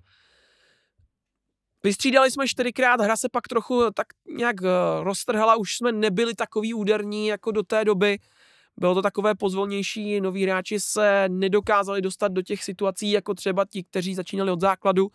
[1.84, 4.67] Vystřídali jsme čtyřikrát, hra se pak trochu tak nějak uh,
[5.04, 8.19] roztrhala, už jsme nebyli takový úderní jako do té doby.
[8.77, 13.84] Bylo to takové pozvolnější, noví hráči se nedokázali dostat do těch situací, jako třeba ti,
[13.84, 15.12] kteří začínali od základu.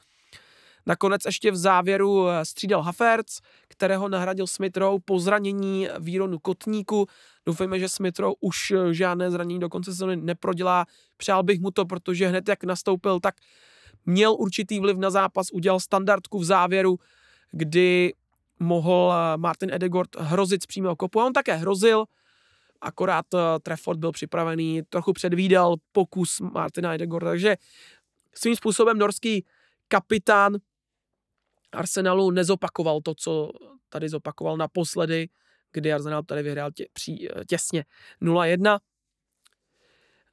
[0.87, 3.39] Nakonec ještě v závěru eh, střídal Haferc,
[3.69, 7.07] kterého nahradil Smithrow po zranění výronu Kotníku.
[7.47, 10.87] Doufejme, že Smithrow už eh, žádné zranění do konce sezóny neprodělá.
[11.17, 13.35] Přál bych mu to, protože hned jak nastoupil, tak
[14.07, 16.99] měl určitý vliv na zápas, udělal standardku v závěru,
[17.51, 18.15] kdy
[18.61, 22.05] mohl eh, Martin Edegord hrozit z přímého kopu a on také hrozil,
[22.81, 27.57] akorát uh, Trefford byl připravený, trochu předvídal pokus Martina Edegorda, takže
[28.35, 29.45] svým způsobem norský
[29.89, 30.57] kapitán
[31.73, 33.51] Arsenalu nezopakoval to, co
[33.89, 35.29] tady zopakoval naposledy,
[35.73, 37.85] kdy Arsenal tady vyhrál tě, pří, eh, těsně
[38.21, 38.79] 0-1.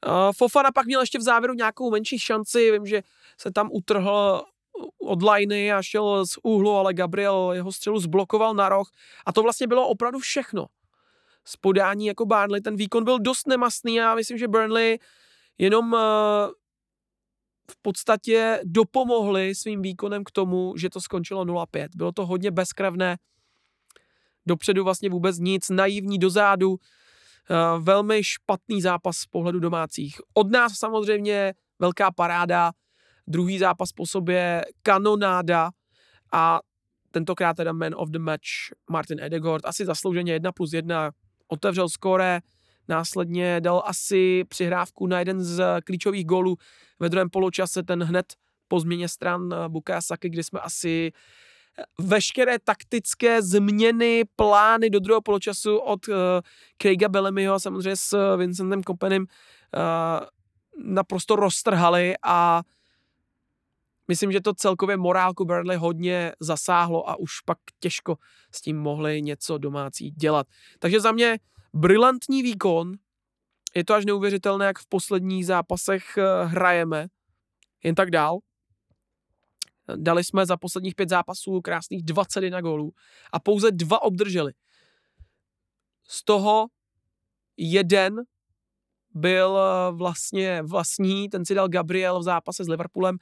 [0.07, 3.03] Uh, Fofana pak měl ještě v závěru nějakou menší šanci, vím, že
[3.37, 4.43] se tam utrhl
[5.01, 8.91] od liney a šel z úhlu, ale Gabriel jeho střelu zblokoval na roh
[9.25, 10.65] a to vlastně bylo opravdu všechno.
[11.45, 14.99] Z podání jako Burnley ten výkon byl dost nemastný a myslím, že Burnley
[15.57, 15.99] jenom uh,
[17.71, 21.87] v podstatě dopomohli svým výkonem k tomu, že to skončilo 0-5.
[21.95, 23.17] Bylo to hodně bezkrevné,
[24.45, 26.75] dopředu vlastně vůbec nic, naivní dozadu,
[27.49, 30.15] eh, velmi špatný zápas z pohledu domácích.
[30.33, 32.71] Od nás samozřejmě velká paráda,
[33.27, 35.71] druhý zápas po sobě kanonáda
[36.31, 36.59] a
[37.11, 41.11] tentokrát teda man of the match Martin Edegord, asi zaslouženě 1 plus 1,
[41.53, 42.41] otevřel skóre,
[42.87, 46.57] následně dal asi přihrávku na jeden z klíčových gólů
[46.99, 48.33] ve druhém poločase, ten hned
[48.67, 51.11] po změně stran eh, Bukayo Saki, kdy jsme asi
[52.01, 56.15] veškeré taktické změny, plány do druhého poločasu od uh,
[56.77, 59.27] Craiga Bellamyho samozřejmě s Vincentem Kompenem uh,
[60.93, 62.61] naprosto roztrhali a
[64.07, 68.17] myslím, že to celkově morálku Burnley hodně zasáhlo a už pak těžko
[68.51, 70.47] s tím mohli něco domácí dělat.
[70.79, 71.39] Takže za mě
[71.73, 72.91] brilantní výkon,
[73.75, 77.07] je to až neuvěřitelné, jak v posledních zápasech uh, hrajeme,
[77.83, 78.39] jen tak dál.
[79.95, 82.91] Dali jsme za posledních pět zápasů krásných 21 gólů
[83.31, 84.53] a pouze dva obdrželi.
[86.07, 86.67] Z toho
[87.57, 88.15] jeden
[89.13, 93.17] byl eh, vlastně vlastní, ten si dal Gabriel v zápase s Liverpoolem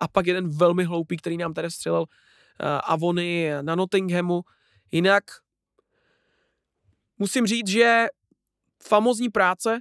[0.00, 2.06] a pak jeden velmi hloupý, který nám tady střelil uh,
[2.84, 4.42] Avony na Nottinghamu.
[4.92, 5.24] Jinak
[7.18, 8.06] musím říct, že
[8.82, 9.80] famozní práce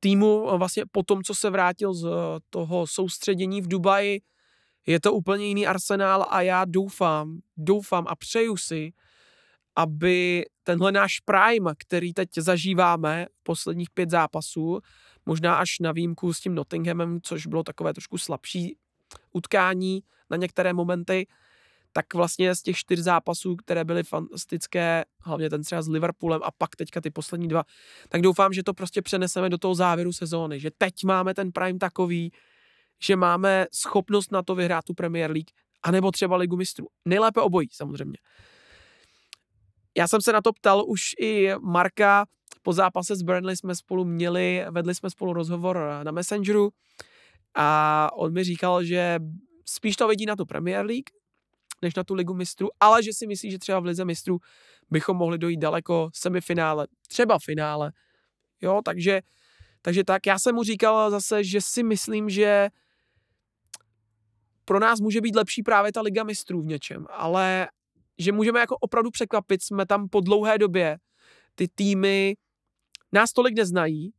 [0.00, 2.08] týmu eh, vlastně po tom, co se vrátil z
[2.50, 4.20] toho soustředění v Dubaji,
[4.86, 8.92] je to úplně jiný arsenál a já doufám, doufám a přeju si,
[9.78, 14.80] aby tenhle náš prime, který teď zažíváme, posledních pět zápasů,
[15.26, 18.76] možná až na výjimku s tím Nottinghamem, což bylo takové trošku slabší
[19.32, 21.26] utkání na některé momenty,
[21.92, 26.50] tak vlastně z těch čtyř zápasů, které byly fantastické, hlavně ten třeba s Liverpoolem a
[26.50, 27.64] pak teďka ty poslední dva,
[28.08, 31.78] tak doufám, že to prostě přeneseme do toho závěru sezóny, že teď máme ten prime
[31.78, 32.32] takový,
[33.02, 35.50] že máme schopnost na to vyhrát tu Premier League,
[35.82, 36.86] anebo třeba Ligu mistrů.
[37.04, 38.18] Nejlépe obojí, samozřejmě.
[39.98, 42.26] Já jsem se na to ptal už i Marka,
[42.62, 46.70] po zápase s Burnley jsme spolu měli, vedli jsme spolu rozhovor na Messengeru
[47.54, 49.18] a on mi říkal, že
[49.64, 51.10] spíš to vidí na tu Premier League,
[51.82, 54.38] než na tu ligu mistrů, ale že si myslí, že třeba v lize mistrů
[54.90, 57.92] bychom mohli dojít daleko semifinále, třeba finále.
[58.60, 59.20] Jo, takže,
[59.82, 60.26] takže tak.
[60.26, 62.68] Já jsem mu říkal zase, že si myslím, že
[64.64, 67.68] pro nás může být lepší právě ta Liga mistrů v něčem, ale
[68.18, 70.98] že můžeme jako opravdu překvapit, jsme tam po dlouhé době,
[71.54, 72.36] ty týmy
[73.12, 74.12] nás tolik neznají,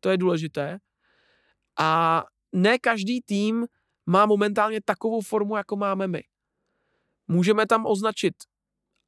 [0.00, 0.78] to je důležité,
[1.78, 3.66] a ne každý tým
[4.06, 6.22] má momentálně takovou formu, jako máme my.
[7.28, 8.34] Můžeme tam označit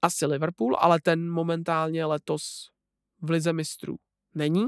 [0.03, 2.71] asi Liverpool, ale ten momentálně letos
[3.21, 3.97] v Lize mistrů
[4.35, 4.65] není.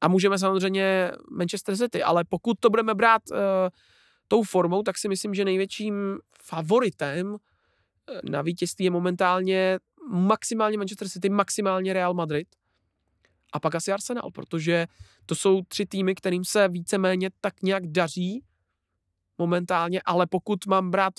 [0.00, 3.36] A můžeme samozřejmě Manchester City, ale pokud to budeme brát uh,
[4.28, 7.36] tou formou, tak si myslím, že největším favoritem
[8.22, 9.78] na vítězství je momentálně
[10.10, 12.48] maximálně Manchester City, maximálně Real Madrid
[13.52, 14.86] a pak asi Arsenal, protože
[15.26, 18.44] to jsou tři týmy, kterým se víceméně tak nějak daří
[19.38, 21.14] momentálně, ale pokud mám brát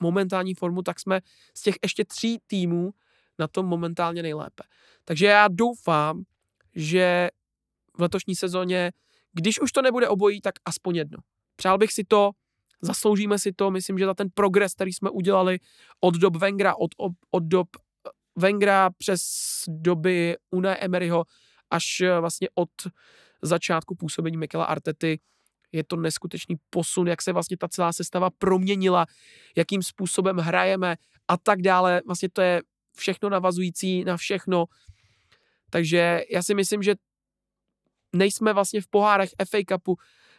[0.00, 1.20] momentální formu, tak jsme
[1.54, 2.90] z těch ještě tří týmů
[3.38, 4.62] na tom momentálně nejlépe.
[5.04, 6.22] Takže já doufám,
[6.74, 7.28] že
[7.96, 8.92] v letošní sezóně,
[9.32, 11.18] když už to nebude obojí, tak aspoň jedno.
[11.56, 12.30] Přál bych si to,
[12.82, 15.58] zasloužíme si to, myslím, že za ten progres, který jsme udělali
[16.00, 16.90] od dob Vengra, od,
[17.30, 19.22] od, dob eh, Vengra přes
[19.68, 21.24] doby Una Emeryho
[21.70, 22.70] až eh, vlastně od
[23.42, 25.20] začátku působení Mikela Artety,
[25.72, 29.06] je to neskutečný posun, jak se vlastně ta celá sestava proměnila,
[29.56, 30.96] jakým způsobem hrajeme
[31.28, 32.02] a tak dále.
[32.06, 32.62] Vlastně to je
[32.96, 34.64] všechno navazující na všechno.
[35.70, 36.94] Takže já si myslím, že
[38.12, 39.96] nejsme vlastně v pohárech FA Cupu,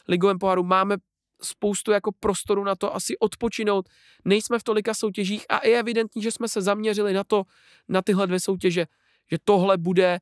[0.08, 0.98] ligovém poháru, máme
[1.42, 3.90] spoustu jako prostoru na to asi odpočinout.
[4.26, 7.44] Nejsme v tolika soutěžích a je evidentní, že jsme se zaměřili na to,
[7.88, 8.86] na tyhle dvě soutěže,
[9.32, 10.20] že tohle bude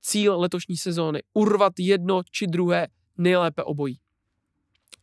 [0.00, 1.22] cíl letošní sezóny.
[1.34, 4.00] Urvat jedno či druhé, nejlépe obojí.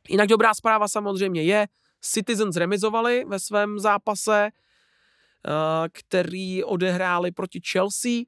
[0.09, 1.67] Jinak dobrá zpráva samozřejmě je,
[2.01, 8.21] Citizens remizovali ve svém zápase, eh, který odehráli proti Chelsea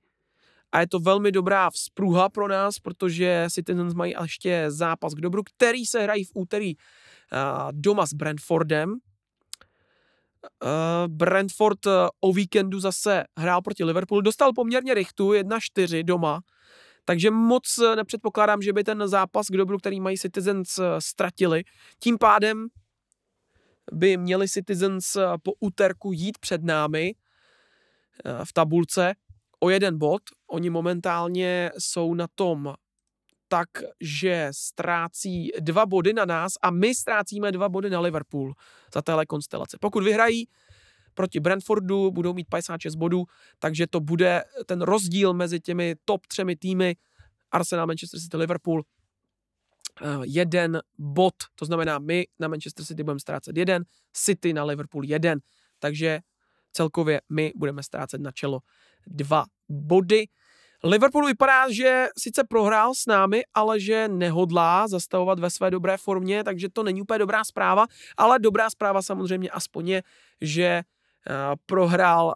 [0.71, 5.43] a je to velmi dobrá vzpruha pro nás, protože Citizens mají ještě zápas k dobru,
[5.43, 7.37] který se hrají v úterý eh,
[7.71, 8.95] doma s Brentfordem.
[10.63, 11.79] Eh, Brentford
[12.19, 16.41] o víkendu zase hrál proti Liverpoolu, dostal poměrně rychtu 1-4 doma,
[17.05, 21.63] takže moc nepředpokládám, že by ten zápas k dobru, který mají Citizens, ztratili.
[21.99, 22.67] Tím pádem
[23.91, 27.15] by měli Citizens eh, po úterku jít před námi
[28.25, 29.13] eh, v tabulce
[29.59, 30.21] o jeden bod.
[30.47, 32.73] Oni momentálně jsou na tom
[33.47, 33.69] tak,
[34.01, 38.53] že ztrácí dva body na nás a my ztrácíme dva body na Liverpool
[38.93, 39.77] za téhle konstelace.
[39.81, 40.47] Pokud vyhrají
[41.13, 43.23] proti Brentfordu, budou mít 56 bodů,
[43.59, 46.95] takže to bude ten rozdíl mezi těmi top třemi týmy
[47.51, 48.83] Arsenal, Manchester City, Liverpool
[50.01, 55.05] Eh, jeden bod, to znamená my na Manchester City budeme ztrácet jeden, City na Liverpool
[55.05, 55.39] jeden,
[55.79, 56.19] takže
[56.71, 58.59] celkově my budeme ztrácet na čelo
[59.07, 60.25] dva body.
[60.83, 66.43] Liverpool vypadá, že sice prohrál s námi, ale že nehodlá zastavovat ve své dobré formě,
[66.43, 67.85] takže to není úplně dobrá zpráva,
[68.17, 70.03] ale dobrá zpráva samozřejmě aspoň je,
[70.41, 72.33] že uh, prohrál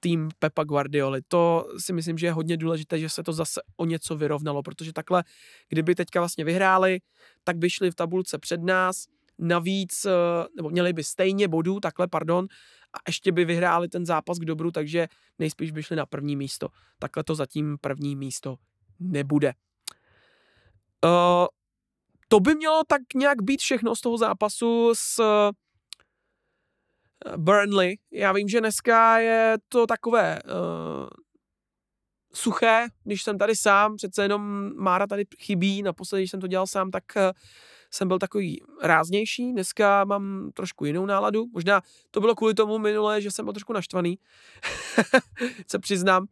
[0.00, 1.20] tým Pepa Guardioli.
[1.28, 4.92] To si myslím, že je hodně důležité, že se to zase o něco vyrovnalo, protože
[4.92, 5.24] takhle,
[5.68, 6.98] kdyby teďka vlastně vyhráli,
[7.44, 9.04] tak by šli v tabulce před nás,
[9.38, 10.10] navíc, eh,
[10.56, 12.46] nebo měli by stejně bodů, takhle, pardon,
[12.92, 16.68] a ještě by vyhráli ten zápas k dobru, takže nejspíš by šli na první místo.
[16.98, 18.56] Takhle to zatím první místo
[19.00, 19.52] nebude.
[21.04, 21.46] Uh,
[22.28, 25.22] to by mělo tak nějak být všechno z toho zápasu s
[27.36, 27.98] Burnley.
[28.12, 31.08] Já vím, že dneska je to takové uh,
[32.34, 36.66] suché, když jsem tady sám, přece jenom Mára tady chybí, naposledy, když jsem to dělal
[36.66, 37.22] sám, tak uh,
[37.90, 43.22] jsem byl takový ráznější, dneska mám trošku jinou náladu, možná to bylo kvůli tomu minule,
[43.22, 44.18] že jsem byl trošku naštvaný,
[45.66, 46.26] se přiznám,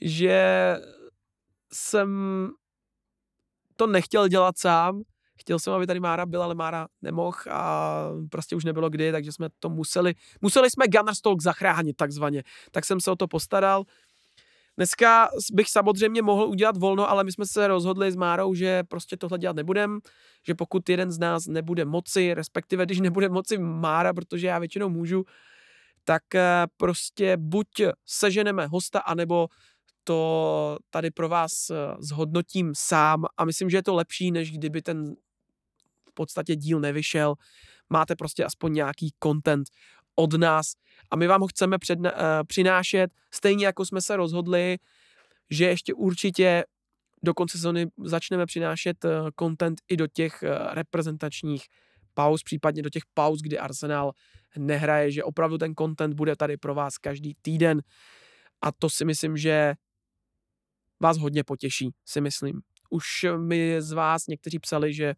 [0.00, 0.76] že
[1.72, 2.10] jsem
[3.76, 5.02] to nechtěl dělat sám,
[5.42, 9.32] Chtěl jsem, aby tady Mára byla, ale Mára nemohl a prostě už nebylo kdy, takže
[9.32, 12.42] jsme to museli, museli jsme Gunners Talk zachránit takzvaně.
[12.70, 13.84] Tak jsem se o to postaral.
[14.76, 19.16] Dneska bych samozřejmě mohl udělat volno, ale my jsme se rozhodli s Márou, že prostě
[19.16, 19.98] tohle dělat nebudem,
[20.46, 24.88] že pokud jeden z nás nebude moci, respektive když nebude moci Mára, protože já většinou
[24.88, 25.24] můžu,
[26.04, 27.66] tak eh, prostě buď
[28.06, 29.48] seženeme hosta, anebo
[30.04, 34.82] to tady pro vás eh, zhodnotím sám a myslím, že je to lepší, než kdyby
[34.82, 35.14] ten
[36.08, 37.34] v podstatě díl nevyšel.
[37.90, 39.66] Máte prostě aspoň nějaký content
[40.14, 40.72] od nás
[41.12, 44.78] a my vám ho chceme předna- uh, přinášet, stejně jako jsme se rozhodli,
[45.50, 46.64] že ještě určitě
[47.22, 51.64] do konce sezóny začneme přinášet uh, content i do těch uh, reprezentačních
[52.14, 54.12] pauz, případně do těch pauz, kdy Arsenal
[54.58, 57.82] nehraje, že opravdu ten content bude tady pro vás každý týden
[58.62, 59.74] a to si myslím, že
[61.00, 62.60] vás hodně potěší, si myslím.
[62.90, 63.06] Už
[63.38, 65.14] mi z vás někteří psali, že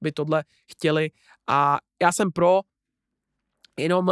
[0.00, 1.10] by tohle chtěli
[1.46, 2.60] a já jsem pro,
[3.78, 4.10] jenom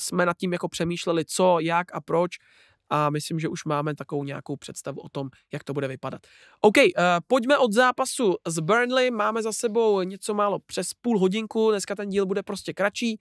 [0.00, 2.38] jsme nad tím jako přemýšleli, co, jak a proč
[2.90, 6.26] a myslím, že už máme takovou nějakou představu o tom, jak to bude vypadat.
[6.60, 11.70] OK, uh, pojďme od zápasu z Burnley, máme za sebou něco málo přes půl hodinku,
[11.70, 13.20] dneska ten díl bude prostě kratší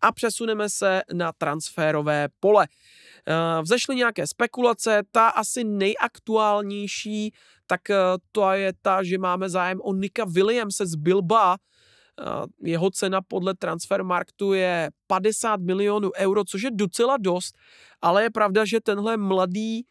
[0.00, 2.68] a přesuneme se na transferové pole.
[3.28, 7.32] Uh, vzešly nějaké spekulace, ta asi nejaktuálnější,
[7.66, 7.96] tak uh,
[8.32, 11.56] to je ta, že máme zájem o Nika Williamse z Bilba,
[12.62, 17.58] jeho cena podle Transfermarktu je 50 milionů euro, což je docela dost,
[18.02, 19.82] ale je pravda, že tenhle mladý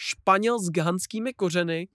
[0.00, 1.88] Španěl s ghanskými kořeny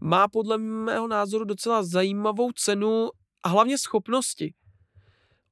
[0.00, 3.08] má podle mého názoru docela zajímavou cenu
[3.42, 4.54] a hlavně schopnosti.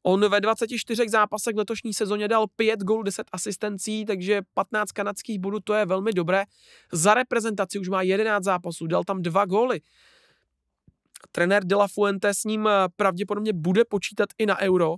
[0.02, 5.38] On ve 24 zápasech v letošní sezóně dal 5 gólů, 10 asistencí, takže 15 kanadských
[5.38, 6.44] bodů, to je velmi dobré.
[6.92, 9.80] Za reprezentaci už má 11 zápasů, dal tam 2 góly.
[11.32, 14.94] Trenér De La Fuente s ním eh, pravděpodobně bude počítat i na euro,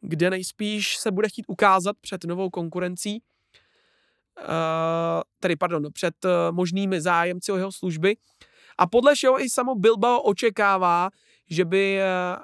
[0.00, 3.22] kde nejspíš se bude chtít ukázat před novou konkurencí,
[4.38, 4.44] uh,
[5.40, 8.16] tedy pardon, před uh, možnými zájemci o jeho služby.
[8.78, 11.10] A podle všeho i samo Bilbao očekává,
[11.50, 12.00] že by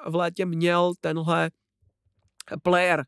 [0.08, 1.50] v létě měl tenhle
[2.62, 3.04] player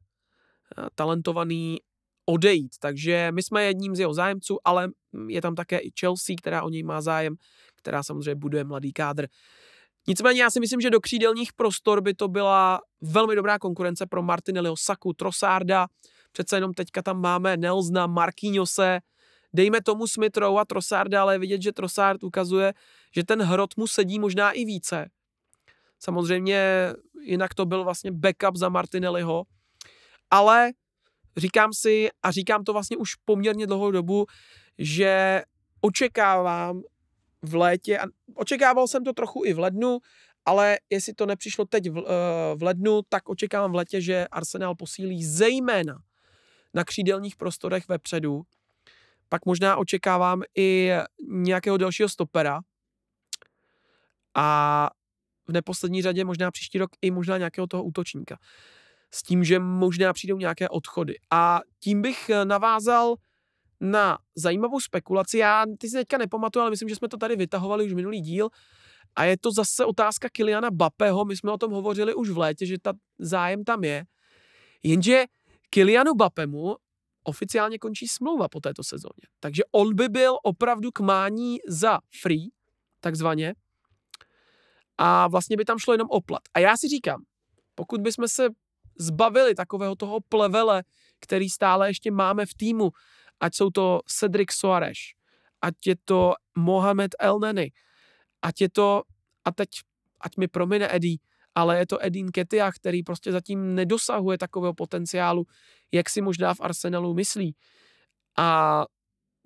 [0.95, 1.79] talentovaný
[2.27, 2.77] odejít.
[2.81, 4.89] Takže my jsme jedním z jeho zájemců, ale
[5.29, 7.37] je tam také i Chelsea, která o něj má zájem,
[7.77, 9.27] která samozřejmě buduje mladý kádr.
[10.07, 14.23] Nicméně já si myslím, že do křídelních prostor by to byla velmi dobrá konkurence pro
[14.23, 15.87] Martinelliho Saku, Trosarda.
[16.33, 19.01] Přece jenom teďka tam máme Nelsna, Marquinhose,
[19.53, 22.75] dejme tomu Smithrow a Trosarda, ale vidět, že Trosard ukazuje,
[23.15, 25.11] že ten hrot mu sedí možná i více.
[26.01, 26.93] Samozřejmě
[27.23, 29.45] jinak to byl vlastně backup za Martinelliho,
[30.31, 30.71] ale
[31.37, 34.27] říkám si, a říkám to vlastně už poměrně dlouhou dobu,
[34.79, 35.43] že
[35.81, 36.83] očekávám
[37.43, 39.99] v létě, a očekával jsem to trochu i v lednu,
[40.45, 42.05] ale jestli to nepřišlo teď v, uh,
[42.57, 45.99] v lednu, tak očekávám v letě, že Arsenal posílí zejména
[46.75, 48.43] na křídelních prostorech vepředu.
[49.29, 50.91] Pak možná očekávám i
[51.29, 52.61] nějakého dalšího stopera.
[54.35, 54.91] A
[55.49, 58.39] v neposlední řadě možná příští rok i možná nějakého toho útočníka.
[59.15, 61.15] S tím, že možná přijdou nějaké odchody.
[61.31, 63.15] A tím bych navázal
[63.81, 65.39] na zajímavou spekulaci.
[65.39, 68.49] Já ty si teďka nepamatuju, ale myslím, že jsme to tady vytahovali už minulý díl.
[69.17, 71.25] A je to zase otázka Kiliana Bapeho.
[71.25, 74.05] My jsme o tom hovořili už v létě, že ta zájem tam je.
[74.83, 75.25] Jenže
[75.71, 76.77] Kilianu Bapemu
[77.25, 79.27] oficiálně končí smlouva po této sezóně.
[79.41, 82.49] Takže on by byl opravdu k mání za free,
[83.01, 83.55] takzvaně.
[84.99, 86.43] A vlastně by tam šlo jenom o plat.
[86.55, 87.23] A já si říkám,
[87.75, 88.49] pokud bychom se
[88.99, 90.85] zbavili takového toho plevele,
[91.21, 92.91] který stále ještě máme v týmu,
[93.41, 94.99] ať jsou to Cedric Soares,
[95.63, 97.71] ať je to Mohamed El Neny,
[98.43, 99.03] ať je to,
[99.45, 99.69] a teď,
[100.21, 101.19] ať mi promine Eddie,
[101.55, 105.47] ale je to Edin Ketia, který prostě zatím nedosahuje takového potenciálu,
[105.93, 107.55] jak si možná v Arsenalu myslí.
[108.39, 108.85] A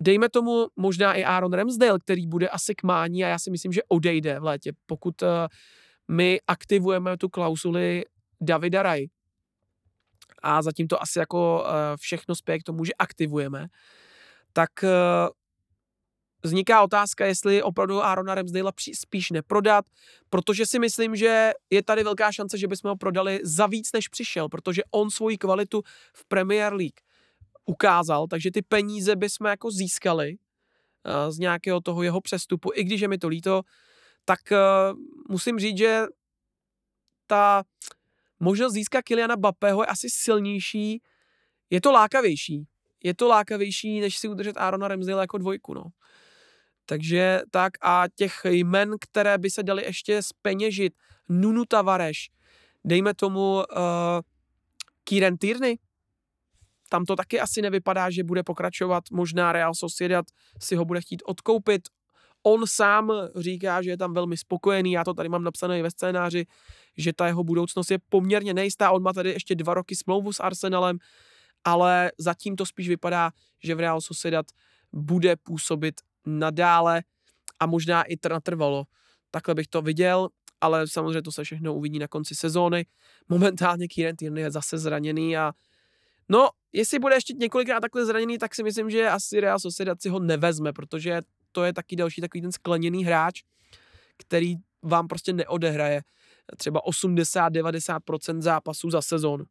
[0.01, 3.71] dejme tomu možná i Aaron Ramsdale, který bude asi k mání a já si myslím,
[3.71, 5.29] že odejde v létě, pokud uh,
[6.07, 8.03] my aktivujeme tu klausuli
[8.41, 9.05] Davida Raj.
[10.43, 11.69] A zatím to asi jako uh,
[11.99, 13.67] všechno spěje k tomu, že aktivujeme.
[14.53, 14.89] Tak uh,
[16.43, 19.85] vzniká otázka, jestli opravdu Arona Ramsdale spíš neprodat,
[20.29, 24.07] protože si myslím, že je tady velká šance, že bychom ho prodali za víc, než
[24.07, 25.81] přišel, protože on svoji kvalitu
[26.13, 26.99] v Premier League
[27.65, 33.01] ukázal, takže ty peníze bychom jako získali uh, z nějakého toho jeho přestupu, i když
[33.01, 33.61] je mi to líto,
[34.25, 34.39] tak
[35.29, 36.05] musím říct, že
[37.27, 37.63] ta
[38.43, 41.01] možnost získat Kiliana Bapeho je asi silnější,
[41.69, 42.67] je to lákavější.
[43.03, 45.83] Je to lákavější, než si udržet Arona Ramsdale jako dvojku, no.
[46.85, 50.93] Takže tak a těch jmen, které by se daly ještě speněžit,
[51.29, 52.17] Nunu Tavares,
[52.85, 53.63] dejme tomu uh,
[55.03, 55.77] Kieran Tierney,
[56.89, 60.25] tam to taky asi nevypadá, že bude pokračovat, možná Real Sociedad
[60.59, 61.81] si ho bude chtít odkoupit,
[62.43, 65.91] on sám říká, že je tam velmi spokojený, já to tady mám napsané i ve
[65.91, 66.45] scénáři,
[66.97, 70.39] že ta jeho budoucnost je poměrně nejistá, on má tady ještě dva roky smlouvu s
[70.39, 70.97] Arsenalem,
[71.63, 73.31] ale zatím to spíš vypadá,
[73.63, 74.45] že v Real Sociedad
[74.93, 77.03] bude působit nadále
[77.59, 78.83] a možná i natrvalo.
[79.31, 80.29] Takhle bych to viděl,
[80.61, 82.85] ale samozřejmě to se všechno uvidí na konci sezóny.
[83.29, 85.51] Momentálně Kieran Tierney je zase zraněný a
[86.29, 90.09] no, jestli bude ještě několikrát takhle zraněný, tak si myslím, že asi Real Sociedad si
[90.09, 91.21] ho nevezme, protože
[91.53, 93.43] to je taky další takový ten skleněný hráč,
[94.17, 96.01] který vám prostě neodehraje
[96.57, 99.45] třeba 80-90% zápasů za sezónu.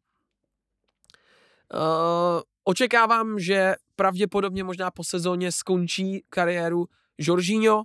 [1.75, 6.87] Uh, očekávám, že pravděpodobně možná po sezóně skončí kariéru
[7.19, 7.83] Jorginho,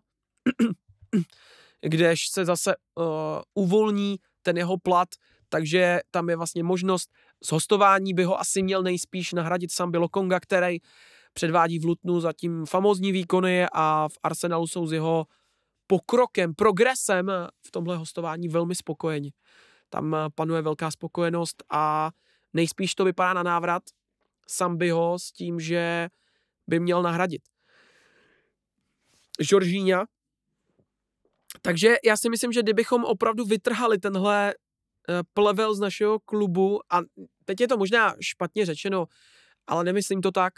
[1.82, 3.06] kdež se zase uh,
[3.54, 5.10] uvolní ten jeho plat,
[5.50, 7.10] takže tam je vlastně možnost
[7.44, 10.78] z hostování by ho asi měl nejspíš nahradit Sambi Lokonga, který
[11.38, 15.26] předvádí v Lutnu zatím famózní výkony a v Arsenalu jsou s jeho
[15.88, 17.32] pokrokem, progresem
[17.68, 19.32] v tomhle hostování velmi spokojeni.
[19.90, 22.12] Tam panuje velká spokojenost a
[22.54, 23.84] nejspíš to vypadá na návrat
[24.48, 26.10] Sambiho s tím, že
[26.68, 27.42] by měl nahradit
[29.40, 30.06] Žoržíňa.
[31.62, 37.02] Takže já si myslím, že kdybychom opravdu vytrhali tenhle eh, plevel z našeho klubu, a
[37.46, 39.06] teď je to možná špatně řečeno,
[39.68, 40.54] ale nemyslím to tak,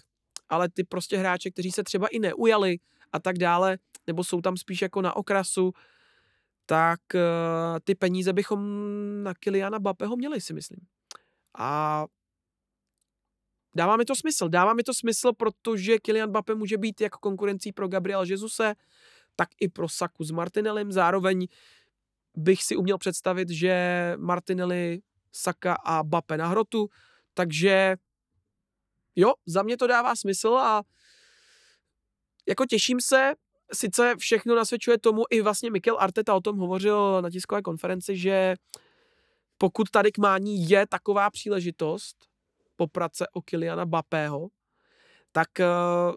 [0.50, 2.78] ale ty prostě hráče, kteří se třeba i neujali
[3.12, 3.78] a tak dále,
[4.08, 5.72] nebo jsou tam spíš jako na okrasu,
[6.66, 7.20] tak uh,
[7.84, 8.60] ty peníze bychom
[9.24, 10.80] na Kiliana Bapeho měli, si myslím.
[11.58, 12.06] A
[13.76, 14.50] dává mi to smysl.
[14.50, 18.76] Dává mi to smysl, protože Kylian Mbappé může být jako konkurencí pro Gabriel Jesuse,
[19.36, 20.92] tak i pro Saku s Martinelem.
[20.92, 21.48] Zároveň
[22.38, 26.90] bych si uměl představit, že Martinelli, Saka a Bape na hrotu,
[27.34, 27.96] takže
[29.20, 30.82] jo, za mě to dává smysl a
[32.48, 33.34] jako těším se,
[33.74, 38.56] sice všechno nasvědčuje tomu, i vlastně Mikel Arteta o tom hovořil na tiskové konferenci, že
[39.58, 42.16] pokud tady k mání je taková příležitost,
[42.76, 44.48] poprat se o Kiliana Bapého,
[45.32, 45.66] tak uh,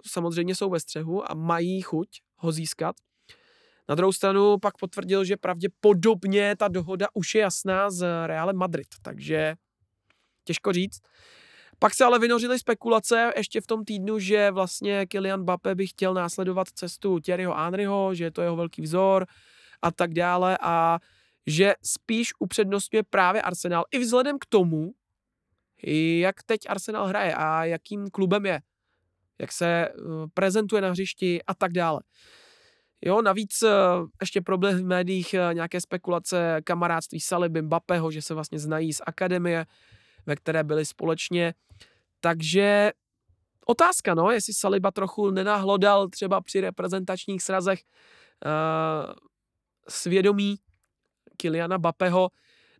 [0.07, 2.97] samozřejmě jsou ve střehu a mají chuť ho získat.
[3.89, 8.87] Na druhou stranu pak potvrdil, že pravděpodobně ta dohoda už je jasná z Realem Madrid,
[9.03, 9.55] takže
[10.45, 11.01] těžko říct.
[11.83, 16.15] Pak se ale vynořily spekulace ještě v tom týdnu, že vlastně Kylian Mbappé by chtěl
[16.15, 19.27] následovat cestu Thierryho Henryho, že je to jeho velký vzor
[19.83, 20.99] a tak dále a
[21.47, 24.93] že spíš upřednostňuje právě Arsenal i vzhledem k tomu,
[26.21, 28.61] jak teď Arsenal hraje a jakým klubem je,
[29.39, 29.93] jak se eh,
[30.35, 32.01] prezentuje na hřišti a tak dále.
[33.01, 33.71] Jo, navíc eh,
[34.21, 39.01] ještě problém v médiích, eh, nějaké spekulace kamarádství Saliby, Mbappého, že se vlastně znají z
[39.07, 39.67] akademie,
[40.27, 41.55] ve které byli společně.
[42.21, 42.93] Takže
[43.67, 47.81] otázka, no, jestli Saliba trochu nenahlodal třeba při reprezentačních srazech
[48.47, 49.13] uh,
[49.89, 50.57] svědomí
[51.37, 52.29] Kiliana Bapeho.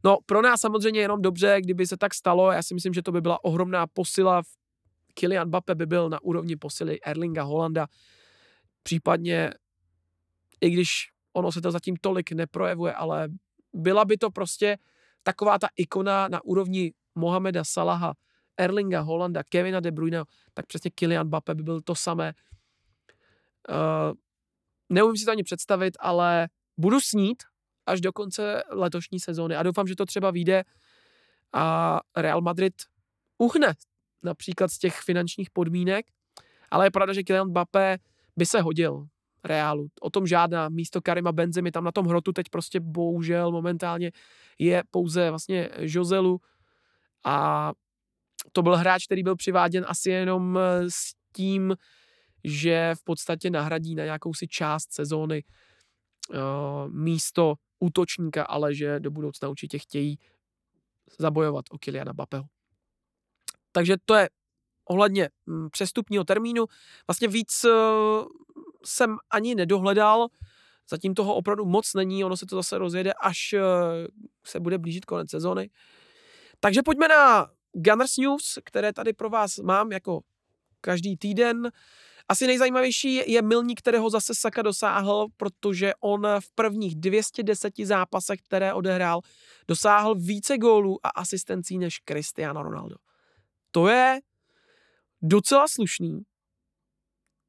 [0.05, 2.53] No, pro nás samozřejmě jenom dobře, kdyby se tak stalo.
[2.53, 4.43] Já si myslím, že to by byla ohromná posila.
[5.15, 7.87] Kilian Bape by byl na úrovni posily Erlinga Holanda.
[8.83, 9.51] Případně,
[10.61, 10.93] i když
[11.33, 13.29] ono se to zatím tolik neprojevuje, ale
[13.73, 14.79] byla by to prostě
[15.23, 18.15] taková ta ikona na úrovni Mohameda Salaha,
[18.57, 22.35] Erlinga Holanda, Kevina De Bruyne, tak přesně Kylian Mbappé by byl to samé.
[23.69, 24.15] Uh,
[24.89, 27.43] neumím si to ani představit, ale budu snít
[27.87, 30.65] až do konce letošní sezóny a doufám, že to třeba vyjde
[31.53, 32.75] a Real Madrid
[33.39, 33.75] uhne
[34.23, 36.07] například z těch finančních podmínek,
[36.71, 37.99] ale je pravda, že Kylian Mbappé
[38.37, 39.07] by se hodil
[39.45, 39.89] Reálu.
[40.01, 40.69] O tom žádná.
[40.69, 44.13] Místo Karima Benzemy tam na tom hrotu teď prostě bohužel momentálně
[44.59, 46.41] je pouze vlastně Joselu
[47.25, 47.73] a
[48.53, 51.77] to byl hráč, který byl přiváděn asi jenom eh, s tím,
[52.45, 55.45] že v podstatě nahradí na nějakou si část sezóny
[56.31, 56.39] uh,
[56.89, 60.19] místo útočníka, ale že do budoucna určitě chtějí
[61.19, 62.45] zabojovat o Kiliana Bapeho.
[63.73, 64.29] Takže to je
[64.85, 66.65] ohledně hm, přestupního termínu.
[67.07, 68.25] Vlastně víc uh,
[68.85, 70.27] jsem ani nedohledal,
[70.91, 73.61] zatím toho opravdu moc není, ono se to zase rozjede, až uh,
[74.47, 75.71] se bude blížit konec sezóny.
[76.65, 80.21] Takže pojďme na Gunners News, které tady pro vás mám jako
[80.81, 81.71] každý týden.
[82.29, 88.73] Asi nejzajímavější je milník, kterého zase Saka dosáhl, protože on v prvních 210 zápasech, které
[88.73, 89.21] odehrál,
[89.69, 92.97] dosáhl více gólů a asistencí než Cristiano Ronaldo.
[93.71, 94.21] To je
[95.23, 96.23] docela slušný.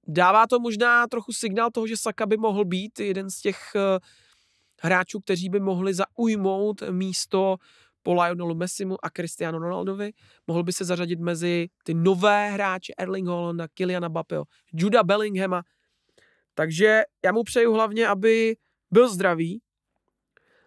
[0.08, 4.00] Dává to možná trochu signál toho, že Saka by mohl být jeden z těch eh,
[4.82, 7.58] hráčů, kteří by mohli zaujmout místo
[8.04, 10.12] po Lionelu Messimu a Cristiano Ronaldovi.
[10.48, 14.44] Mohl by se zařadit mezi ty nové hráče Erling Hollanda, Kyliana Bappeo,
[14.74, 15.64] Juda Bellinghama.
[16.54, 18.56] Takže já mu přeju hlavně, aby
[18.92, 19.62] byl zdravý,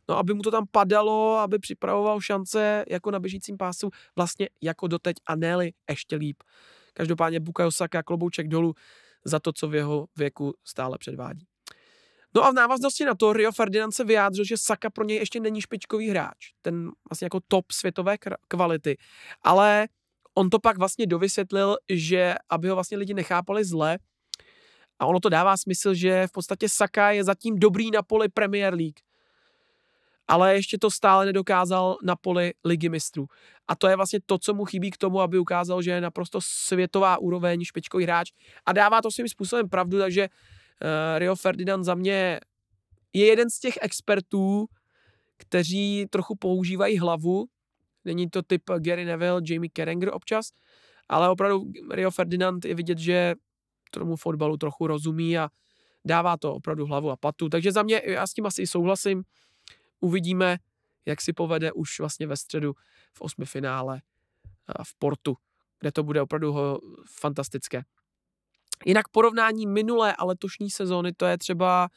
[0.09, 4.87] no aby mu to tam padalo, aby připravoval šance jako na běžícím pásu, vlastně jako
[4.87, 5.57] doteď a ne
[5.91, 6.43] ještě líp.
[6.93, 8.74] Každopádně Bukayo Saka klobouček dolů
[9.24, 11.47] za to, co v jeho věku stále předvádí.
[12.37, 15.41] No a v návaznosti na to Rio Ferdinand se vyjádřil, že Saka pro něj ještě
[15.41, 18.16] není špičkový hráč, ten vlastně jako top světové
[18.49, 18.97] kvality,
[19.43, 19.89] ale
[20.34, 23.99] on to pak vlastně dovysvětlil, že aby ho vlastně lidi nechápali zle,
[24.99, 28.74] a ono to dává smysl, že v podstatě Saka je zatím dobrý na poli Premier
[28.74, 29.01] League,
[30.28, 33.26] ale ještě to stále nedokázal na poli ligy mistrů.
[33.68, 36.41] A to je vlastně to, co mu chybí k tomu, aby ukázal, že je naprosto
[36.43, 38.32] světová úroveň, špičkový hráč.
[38.66, 40.28] A dává to svým způsobem pravdu, takže
[41.18, 42.41] Rio Ferdinand za mě
[43.12, 44.66] je jeden z těch expertů,
[45.37, 47.47] kteří trochu používají hlavu.
[48.05, 50.51] Není to typ Gary Neville, Jamie Carragher občas,
[51.09, 53.35] ale opravdu Rio Ferdinand je vidět, že
[53.91, 55.49] tomu fotbalu trochu rozumí a
[56.05, 57.49] dává to opravdu hlavu a patu.
[57.49, 59.24] Takže za mě, já s tím asi souhlasím.
[60.01, 60.59] Uvidíme,
[61.07, 62.74] jak si povede už vlastně ve středu
[63.12, 64.01] v osmi finále
[64.85, 65.37] v Portu,
[65.81, 66.55] kde to bude opravdu
[67.20, 67.83] fantastické.
[68.85, 71.89] Jinak porovnání minulé a letošní sezóny, to je třeba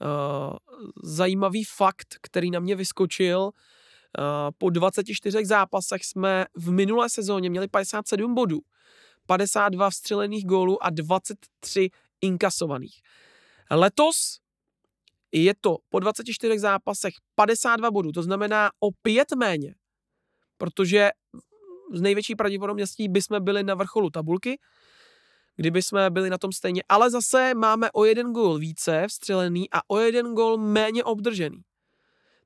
[0.00, 0.56] uh,
[1.02, 3.40] zajímavý fakt, který na mě vyskočil.
[3.40, 8.60] Uh, po 24 zápasech jsme v minulé sezóně měli 57 bodů,
[9.26, 11.90] 52 vstřelených gólů a 23
[12.20, 13.00] inkasovaných.
[13.70, 14.40] Letos
[15.32, 19.74] je to po 24 zápasech 52 bodů, to znamená o pět méně,
[20.58, 21.10] protože
[21.92, 24.58] z největší pravděpodobností bychom byli na vrcholu tabulky,
[25.60, 26.82] kdyby jsme byli na tom stejně.
[26.88, 31.60] Ale zase máme o jeden gól více vstřelený a o jeden gól méně obdržený.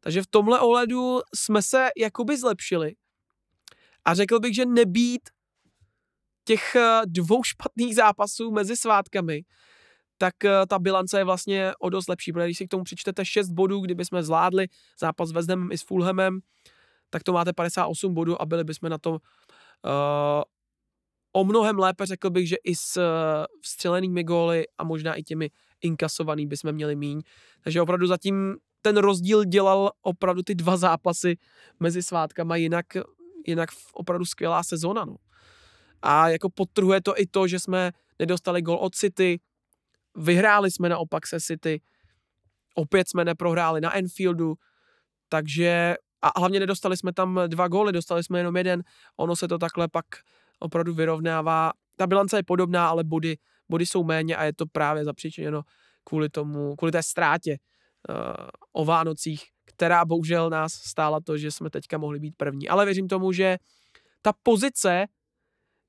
[0.01, 2.95] Takže v tomhle ohledu jsme se jakoby zlepšili.
[4.05, 5.31] A řekl bych, že nebýt
[6.45, 9.43] těch eh, dvou špatných zápasů mezi svátkami,
[10.19, 13.25] tak eh, ta bilance je vlastně o dost lepší, protože když si k tomu přičtete
[13.25, 14.67] 6 bodů, kdyby jsme zvládli
[15.01, 16.41] zápas s Vezdem i s Fulhamem,
[17.11, 19.19] tak to máte 58 bodů a byli bychom na to uh,
[21.37, 23.03] o mnohem lépe, řekl bych, že i s eh,
[23.61, 27.22] vstřelenými góly a možná i těmi inkasovanými bychom měli míň.
[27.64, 31.37] Takže opravdu zatím ten rozdíl dělal opravdu ty dva zápasy
[31.80, 32.87] mezi svátkama, jinak,
[33.47, 35.05] jinak opravdu skvělá sezona.
[35.05, 35.16] No.
[36.03, 39.41] A jako podtrhuje to i to, že jsme nedostali gol od City,
[40.16, 41.80] vyhráli jsme naopak se City,
[42.74, 44.55] opět jsme neprohráli na Enfieldu,
[45.28, 48.82] takže a hlavně nedostali jsme tam dva góly, dostali jsme jenom jeden,
[49.16, 50.07] ono se to takhle pak
[50.59, 51.73] opravdu vyrovnává.
[51.97, 53.37] Ta bilance je podobná, ale body,
[53.69, 55.63] body jsou méně a je to právě zapříčiněno
[56.05, 57.57] kvůli tomu, kvůli té ztrátě
[58.09, 58.17] uh,
[58.73, 62.69] o Vánocích, která bohužel nás stála to, že jsme teďka mohli být první.
[62.69, 63.57] Ale věřím tomu, že
[64.23, 65.07] ta pozice,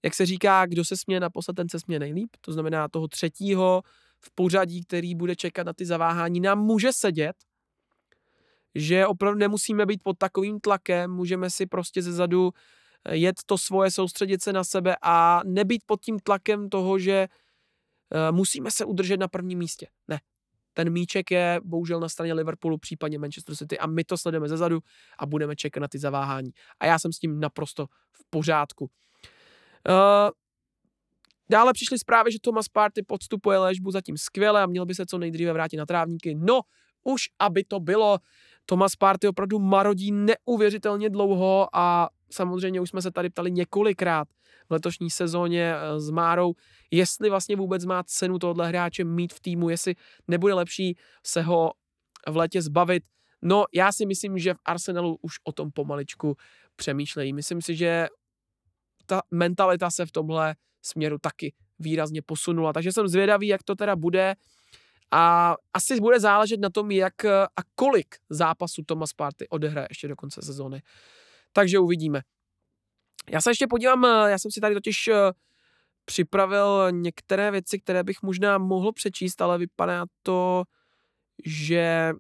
[0.04, 3.82] jak se říká, kdo se směje naposled, ten se směje nejlíp, to znamená toho třetího
[4.20, 7.36] v pořadí, který bude čekat na ty zaváhání, nám může sedět,
[8.76, 12.52] že opravdu nemusíme být pod takovým tlakem, můžeme si prostě ze zadu
[13.12, 18.36] jet to svoje, soustředit se na sebe a nebýt pod tím tlakem toho, že uh,
[18.36, 19.88] musíme se udržet na prvním místě.
[20.08, 20.20] Ne.
[20.74, 24.58] Ten míček je bohužel na straně Liverpoolu, případně Manchester City a my to sledujeme ze
[24.58, 24.80] zadu
[25.20, 26.52] a budeme čekat na ty zaváhání.
[26.80, 28.90] A já jsem s tím naprosto v pořádku.
[29.90, 30.30] Uh,
[31.50, 35.18] Dále přišly zprávy, že Thomas Party podstupuje léžbu zatím skvěle a měl by se co
[35.18, 36.36] nejdříve vrátit na trávníky.
[36.36, 36.62] No,
[37.04, 38.20] už aby to bylo.
[38.66, 44.28] Thomas Party opravdu marodí neuvěřitelně dlouho a samozřejmě už jsme se tady ptali několikrát
[44.70, 46.54] v letošní sezóně eh, s Márou,
[46.92, 49.96] jestli vlastně vůbec má cenu tohle hráče mít v týmu, jestli
[50.28, 51.72] nebude lepší se ho
[52.28, 53.04] v létě zbavit.
[53.42, 56.38] No, já si myslím, že v Arsenalu už o tom pomaličku
[56.76, 57.34] přemýšlejí.
[57.34, 58.08] Myslím si, že
[59.06, 62.74] ta mentalita se v tomhle směru taky výrazně posunula.
[62.74, 64.36] Takže jsem zvědavý, jak to teda bude.
[65.12, 70.16] A asi bude záležet na tom, jak a kolik zápasů Thomas Party odehraje ještě do
[70.16, 70.82] konce sezóny.
[71.56, 72.22] Takže uvidíme.
[73.30, 75.32] Já se ještě podívám, já jsem si tady totiž eh,
[76.06, 80.64] připravil některé věci, které bych možná mohl přečíst, ale vypadá to,
[81.46, 82.14] že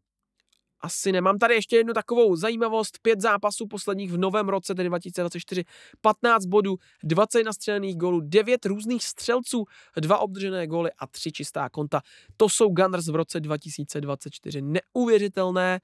[0.82, 3.00] asi nemám tady ještě jednu takovou zajímavost.
[3.02, 5.64] Pět zápasů posledních v novém roce, tedy 2024,
[6.02, 9.66] 15 bodů, 20 nastřelených gólů, 9 různých střelců,
[9.96, 12.02] dva obdržené góly a tři čistá konta.
[12.38, 14.62] To jsou Gunners v roce 2024.
[14.62, 15.80] Neuvěřitelné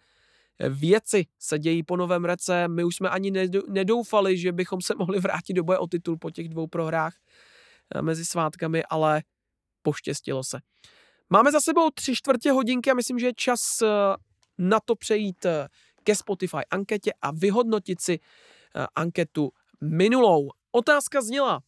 [0.70, 2.68] věci se dějí po novém roce.
[2.68, 3.32] My už jsme ani
[3.68, 7.14] nedoufali, že bychom se mohli vrátit do boje o titul po těch dvou prohrách
[7.96, 9.24] eh, mezi svátkami, ale
[9.82, 10.60] poštěstilo se.
[11.30, 13.88] Máme za sebou tři čtvrtě hodinky a myslím, že je čas eh,
[14.58, 15.68] na to přejít eh,
[16.04, 18.20] ke Spotify anketě a vyhodnotit si
[18.96, 19.52] anketu
[19.82, 20.50] minulou.
[20.72, 21.62] Otázka zněla,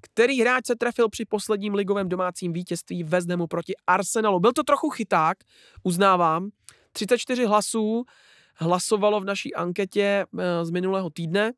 [0.00, 4.40] který hráč se trefil při posledním ligovém domácím vítězství Hamu proti Arsenalu.
[4.40, 5.38] Byl to trochu chyták,
[5.82, 6.50] uznávám.
[6.92, 8.04] 34 hlasů
[8.60, 11.52] hlasovalo v naší anketě eh, z minulého týdne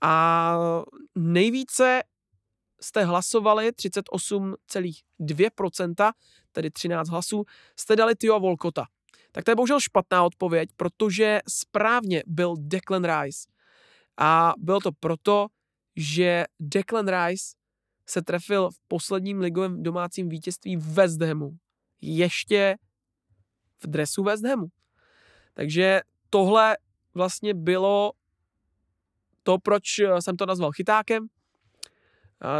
[0.00, 0.56] a
[1.14, 2.02] nejvíce
[2.80, 6.12] jste hlasovali 38,2%,
[6.52, 7.44] tedy 13 hlasů,
[7.76, 8.86] jste dali Tio Volkota
[9.34, 13.48] tak to je bohužel špatná odpověď, protože správně byl Declan Rice.
[14.16, 15.46] A bylo to proto,
[15.96, 17.56] že Declan Rice
[18.06, 21.56] se trefil v posledním ligovém domácím vítězství West Hamu.
[22.00, 22.76] Ještě
[23.82, 24.66] v dresu West Hamu.
[25.54, 26.00] Takže
[26.34, 26.76] tohle
[27.14, 28.12] vlastně bylo
[29.42, 29.84] to, proč
[30.20, 31.26] jsem to nazval chytákem.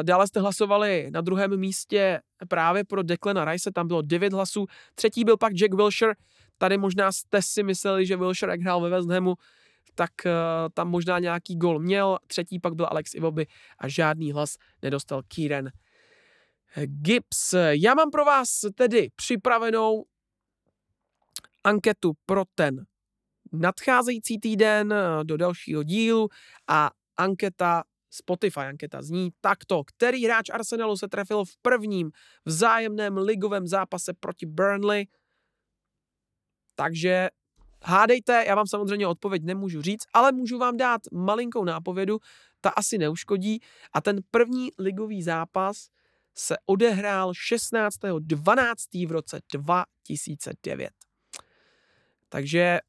[0.03, 4.67] Dále jste hlasovali na druhém místě právě pro Declana Rice, tam bylo 9 hlasů.
[4.95, 6.15] Třetí byl pak Jack Wilshere,
[6.59, 9.35] Tady možná jste si mysleli, že Wilshire, jak hrál ve West Hamu,
[9.95, 10.33] tak uh,
[10.75, 12.19] tam možná nějaký gol měl.
[12.27, 13.47] Třetí pak byl Alex Ivoby
[13.79, 15.69] a žádný hlas nedostal Kieran
[16.85, 17.55] Gibbs.
[17.71, 20.05] Já mám pro vás tedy připravenou
[21.65, 22.85] anketu pro ten
[23.55, 26.29] nadcházející týden eh, do dalšího dílu
[26.69, 29.85] a anketa Spotify anketa zní takto.
[29.85, 32.11] Který hráč Arsenalu se trefil v prvním
[32.45, 35.07] vzájemném ligovém zápase proti Burnley?
[36.75, 37.29] Takže
[37.85, 42.19] hádejte, já vám samozřejmě odpověď nemůžu říct, ale můžu vám dát malinkou nápovědu,
[42.61, 43.61] ta asi neuškodí.
[43.93, 45.89] A ten první ligový zápas
[46.35, 49.09] se odehrál 16.12.
[49.09, 50.91] v roce 2009.
[52.29, 52.81] Takže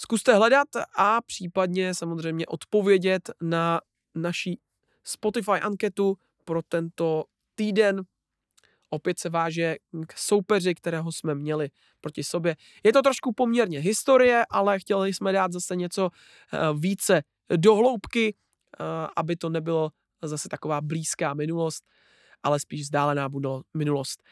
[0.00, 3.80] zkuste hledat a případně samozřejmě odpovědět na
[4.14, 4.60] naší
[5.04, 7.24] Spotify anketu pro tento
[7.54, 8.02] týden
[8.90, 9.76] opět se váže
[10.06, 11.70] k soupeři, kterého jsme měli
[12.00, 12.56] proti sobě.
[12.84, 16.10] Je to trošku poměrně historie, ale chtěli jsme dát zase něco
[16.52, 17.22] eh, více
[17.56, 18.84] do hloubky, eh,
[19.16, 19.90] aby to nebylo
[20.22, 21.84] zase taková blízká minulost,
[22.42, 23.28] ale spíš vzdálená
[23.74, 24.22] minulost.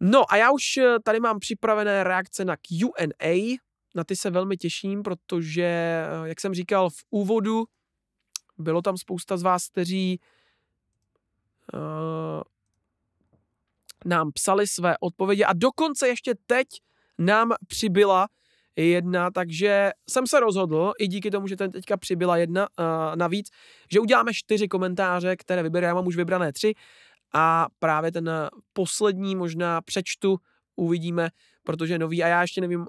[0.00, 3.58] No a já už eh, tady mám připravené reakce na Q&A,
[3.94, 7.64] na ty se velmi těším, protože, jak jsem říkal v úvodu,
[8.58, 10.20] bylo tam spousta z vás, kteří
[14.04, 16.66] nám psali své odpovědi a dokonce ještě teď
[17.18, 18.28] nám přibyla
[18.76, 23.50] jedna, takže jsem se rozhodl, i díky tomu, že ten teďka přibyla jedna uh, navíc,
[23.92, 26.74] že uděláme čtyři komentáře, které vyberu, já mám už vybrané tři
[27.34, 28.30] a právě ten
[28.72, 30.36] poslední možná přečtu,
[30.76, 31.28] uvidíme,
[31.62, 32.86] protože je nový a já ještě nevím, uh,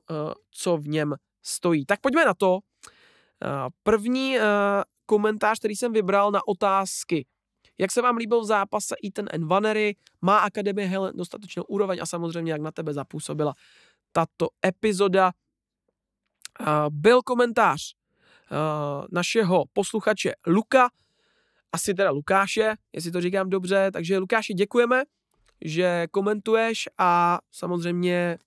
[0.51, 1.85] co v něm stojí.
[1.85, 2.53] Tak pojďme na to.
[2.53, 2.59] Uh,
[3.83, 4.43] první uh,
[5.05, 7.25] komentář, který jsem vybral na otázky.
[7.77, 9.95] Jak se vám líbil v zápase Ethan Nvanery?
[10.21, 13.53] Má Akademie Helen dostatečnou úroveň a samozřejmě jak na tebe zapůsobila
[14.11, 15.31] tato epizoda.
[16.89, 17.93] Byl komentář
[19.11, 20.89] našeho posluchače Luka,
[21.71, 25.03] asi teda Lukáše, jestli to říkám dobře, takže Lukáši děkujeme,
[25.65, 28.37] že komentuješ a samozřejmě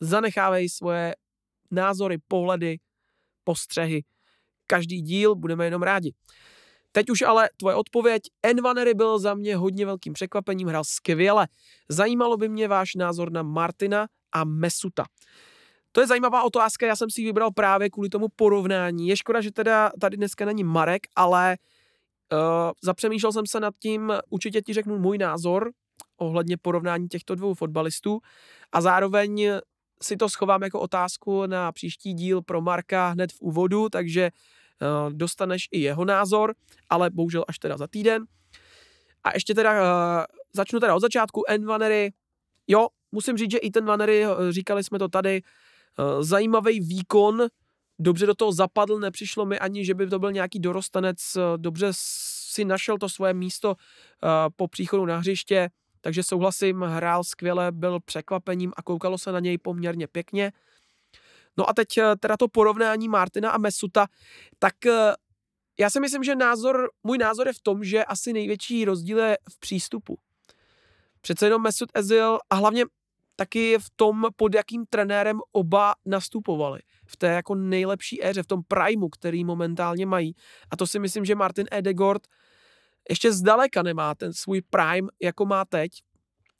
[0.00, 1.14] zanechávej svoje
[1.70, 2.78] názory, pohledy,
[3.44, 4.04] postřehy.
[4.66, 6.14] Každý díl budeme jenom rádi.
[6.92, 8.22] Teď už ale tvoje odpověď.
[8.42, 11.48] Envanery byl za mě hodně velkým překvapením, hrál skvěle.
[11.88, 15.04] Zajímalo by mě váš názor na Martina a Mesuta.
[15.92, 19.08] To je zajímavá otázka, já jsem si ji vybral právě kvůli tomu porovnání.
[19.08, 21.56] Je škoda, že teda tady dneska není Marek, ale
[22.32, 22.38] uh,
[22.82, 25.70] zapřemýšlel jsem se nad tím, určitě ti řeknu můj názor
[26.16, 28.18] ohledně porovnání těchto dvou fotbalistů
[28.72, 29.60] a zároveň
[30.02, 35.12] si to schovám jako otázku na příští díl pro Marka hned v úvodu, takže uh,
[35.12, 36.54] dostaneš i jeho názor,
[36.90, 38.24] ale bohužel až teda za týden.
[39.24, 39.86] A ještě teda uh,
[40.52, 41.42] začnu teda od začátku.
[41.48, 42.12] Envanery,
[42.66, 45.42] jo, musím říct, že i ten Vanery, říkali jsme to tady,
[46.20, 47.46] zajímavý výkon,
[47.98, 51.18] dobře do toho zapadl, nepřišlo mi ani, že by to byl nějaký dorostanec,
[51.56, 53.74] dobře si našel to svoje místo
[54.56, 55.68] po příchodu na hřiště,
[56.00, 60.52] takže souhlasím, hrál skvěle, byl překvapením a koukalo se na něj poměrně pěkně.
[61.56, 64.06] No a teď eh, teda to porovnání Martina a Mesuta,
[64.58, 65.14] tak eh,
[65.80, 69.38] já si myslím, že názor, můj názor je v tom, že asi největší rozdíl je
[69.50, 70.18] v přístupu.
[71.20, 72.84] Přece jenom Mesut Ezil a hlavně
[73.36, 76.80] taky v tom, pod jakým trenérem oba nastupovali.
[77.06, 80.34] V té jako nejlepší éře, v tom primu, který momentálně mají.
[80.70, 82.22] A to si myslím, že Martin Edegord
[83.08, 85.92] ještě zdaleka nemá ten svůj prime, jako má teď.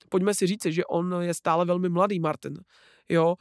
[0.09, 2.55] Pojďme si říct, že on je stále velmi mladý Martin.
[3.09, 3.34] Jo,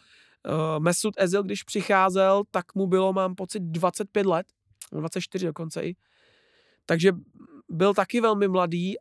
[0.47, 4.47] uh, Mesut Ezil, když přicházel, tak mu bylo, mám pocit, 25 let,
[4.91, 5.95] 24 dokonce i.
[6.85, 7.11] Takže
[7.69, 8.95] byl taky velmi mladý,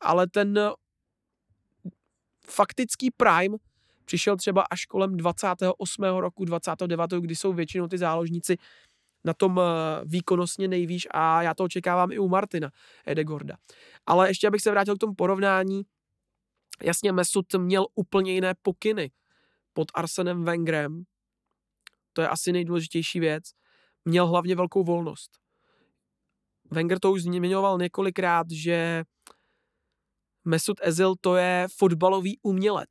[0.00, 0.70] ale ten
[2.46, 3.56] faktický prime
[4.04, 6.04] přišel třeba až kolem 28.
[6.04, 7.10] roku, 29.
[7.10, 8.56] kdy jsou většinou ty záložníci
[9.24, 9.62] na tom eh,
[10.04, 12.70] výkonnostně nejvýš a já to očekávám i u Martina
[13.06, 13.56] Edegorda.
[14.06, 15.82] Ale ještě abych se vrátil k tomu porovnání,
[16.82, 19.10] jasně Mesut měl úplně jiné pokyny
[19.72, 21.02] pod Arsenem Wengerem,
[22.12, 23.44] to je asi nejdůležitější věc,
[24.04, 25.30] měl hlavně velkou volnost.
[26.70, 29.04] Wenger to už zmiňoval několikrát, že
[30.44, 32.88] Mesut Ezil to je fotbalový umělec.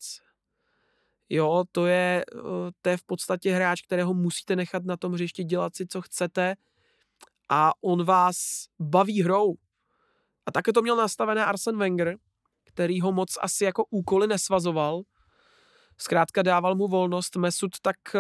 [1.34, 5.44] Jo, to je, eh, to je v podstatě hráč, kterého musíte nechat na tom hřišti
[5.44, 6.56] dělat si, co chcete
[7.50, 9.56] a on vás baví hrou.
[10.46, 12.18] A také to měl nastavené Arsen Wenger,
[12.64, 15.02] který ho moc asi jako úkoly nesvazoval.
[15.98, 18.20] Zkrátka dával mu volnost, Mesut tak eh,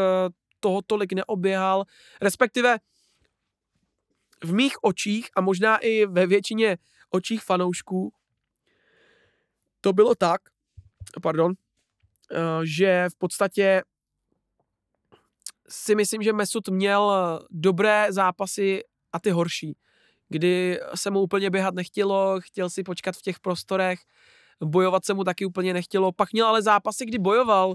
[0.59, 1.85] toho tolik neoběhal,
[2.21, 2.77] respektive
[4.43, 6.77] v mých očích a možná i ve většině
[7.09, 8.13] očích fanoušků
[9.81, 10.41] to bylo tak,
[11.21, 11.53] pardon,
[12.63, 13.81] že v podstatě
[15.69, 17.11] si myslím, že Mesut měl
[17.49, 19.77] dobré zápasy a ty horší,
[20.29, 23.99] kdy se mu úplně běhat nechtělo, chtěl si počkat v těch prostorech,
[24.63, 27.73] bojovat se mu taky úplně nechtělo, pak měl ale zápasy, kdy bojoval,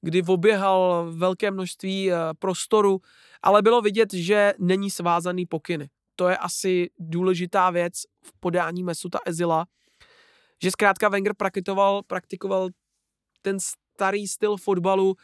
[0.00, 3.00] kdy oběhal velké množství eh, prostoru,
[3.42, 5.88] ale bylo vidět, že není svázaný pokyny.
[6.16, 7.92] To je asi důležitá věc
[8.24, 9.66] v podání Mesuta Ezila,
[10.62, 12.68] že zkrátka Wenger praktikoval, praktikoval
[13.42, 13.60] ten
[13.98, 15.16] starý styl fotbalu,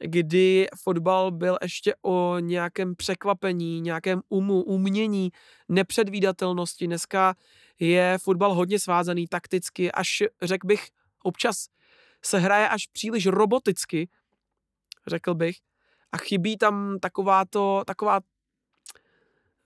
[0.00, 5.30] kdy fotbal byl ještě o nějakém překvapení, nějakém umu, umění,
[5.68, 6.86] nepředvídatelnosti.
[6.86, 7.34] Dneska
[7.80, 10.88] je fotbal hodně svázaný takticky, až řekl bych
[11.22, 11.66] občas
[12.22, 14.08] se hraje až příliš roboticky,
[15.06, 15.56] řekl bych,
[16.12, 18.20] a chybí tam taková to, taková,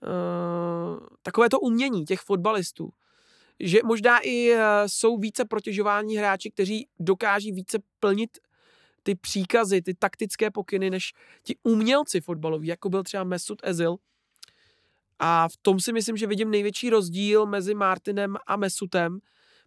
[0.01, 2.89] uh, takové to umění těch fotbalistů
[3.59, 8.37] že možná i eh, jsou více protěžování hráči, kteří dokáží více plnit
[9.03, 13.95] ty příkazy, ty taktické pokyny, než ti umělci fotbaloví, jako byl třeba Mesut Ezil.
[15.19, 19.19] A v tom si myslím, že vidím největší rozdíl mezi Martinem a Mesutem,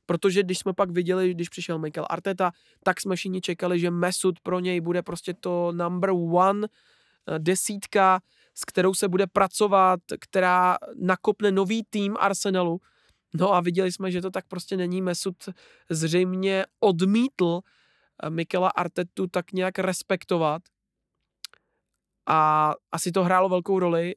[0.07, 4.41] protože když jsme pak viděli, když přišel Michael Arteta, tak jsme všichni čekali, že Mesut
[4.41, 8.21] pro něj bude prostě to number one eh, desítka,
[8.55, 12.81] s kterou se bude pracovat, která nakopne nový tým Arsenalu.
[13.35, 15.03] No a viděli jsme, že to tak prostě není.
[15.03, 15.49] Mesut
[15.91, 17.61] zřejmě odmítl
[18.23, 20.63] eh, Mikela Artetu tak nějak respektovat.
[22.27, 24.15] A asi to hrálo velkou roli,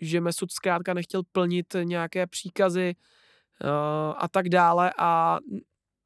[0.00, 2.94] že Mesut zkrátka nechtěl plnit nějaké příkazy
[3.64, 5.38] uh, a tak dále a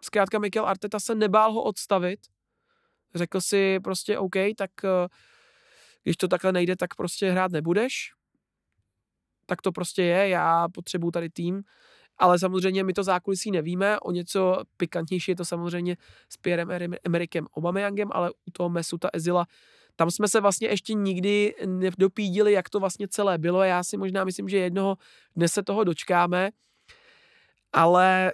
[0.03, 2.21] zkrátka Mikel Arteta se nebál ho odstavit.
[3.15, 5.09] řekl si prostě OK, tak eh,
[6.03, 8.13] když to takhle nejde, tak prostě hrát nebudeš.
[9.47, 11.63] Tak to prostě je, já potřebuju tady tým,
[12.19, 15.97] ale samozřejmě my to zákulisí nevíme, o něco pikantnější je to samozřejmě
[16.29, 16.71] s Pierrem
[17.05, 19.47] Emerikem Obameyangem, ale u toho Mesuta Ezila
[19.97, 23.63] tam jsme se vlastně ještě nikdy nedopídili, jak to vlastně celé bylo.
[23.63, 24.97] Já si možná myslím, že jednoho
[25.37, 26.51] dnes se toho dočkáme,
[27.73, 28.33] ale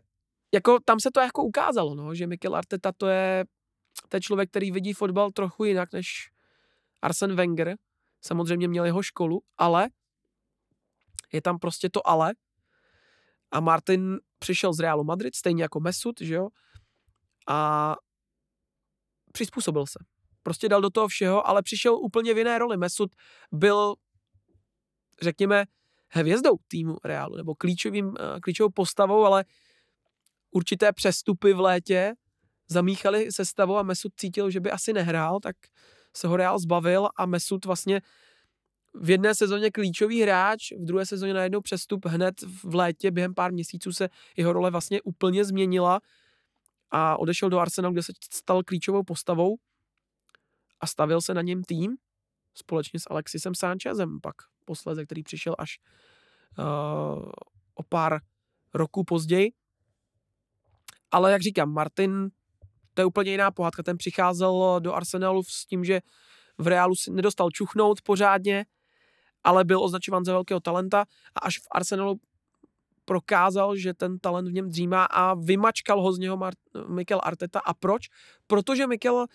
[0.55, 3.45] jako tam se to jako ukázalo, no, že Mikel Arteta to je,
[4.09, 6.31] to je člověk, který vidí fotbal trochu jinak než
[7.03, 7.77] Arsen Wenger.
[8.25, 9.89] Samozřejmě měl jeho školu, ale
[11.33, 12.33] je tam prostě to ale.
[13.53, 16.49] A Martin přišel z Realu Madrid, stejně jako Mesut, že jo?
[17.49, 17.97] A
[19.33, 19.99] přizpůsobil se.
[20.43, 22.77] Prostě dal do toho všeho, ale přišel úplně v jiné roli.
[22.77, 23.11] Mesut
[23.53, 23.95] byl,
[25.23, 25.65] řekněme,
[26.09, 29.45] hvězdou týmu Realu, nebo klíčovým, eh, klíčovou postavou, ale
[30.51, 32.15] určité přestupy v létě
[32.69, 35.57] zamíchali se stavou a Mesut cítil, že by asi nehrál, tak
[36.17, 38.01] se ho Real zbavil a Mesut vlastně
[38.95, 42.35] v jedné sezóně klíčový hráč, v druhé sezóně najednou přestup hned
[42.65, 46.01] v létě, během pár měsíců se jeho role vlastně úplně změnila
[46.91, 49.57] a odešel do Arsenalu, kde se stal klíčovou postavou
[50.81, 51.97] a stavil se na něm tým
[52.55, 54.35] společně s Alexisem Sanchezem pak
[54.65, 55.79] posledně, který přišel až
[56.59, 56.65] uh,
[57.75, 58.21] o pár
[58.75, 59.53] roků později.
[61.11, 62.31] Ale jak říkám, Martin,
[62.95, 63.83] to je úplně jiná pohádka.
[63.83, 66.01] Ten přicházel do Arsenalu s tím, že
[66.59, 68.65] v Reálu si nedostal čuchnout pořádně,
[69.45, 72.21] ale byl označován za velkého talenta a až v Arsenalu
[73.05, 77.61] prokázal, že ten talent v něm dřímá a vymačkal ho z něho Mar- Mikel Arteta.
[77.61, 78.03] A proč?
[78.47, 79.27] Protože Mikel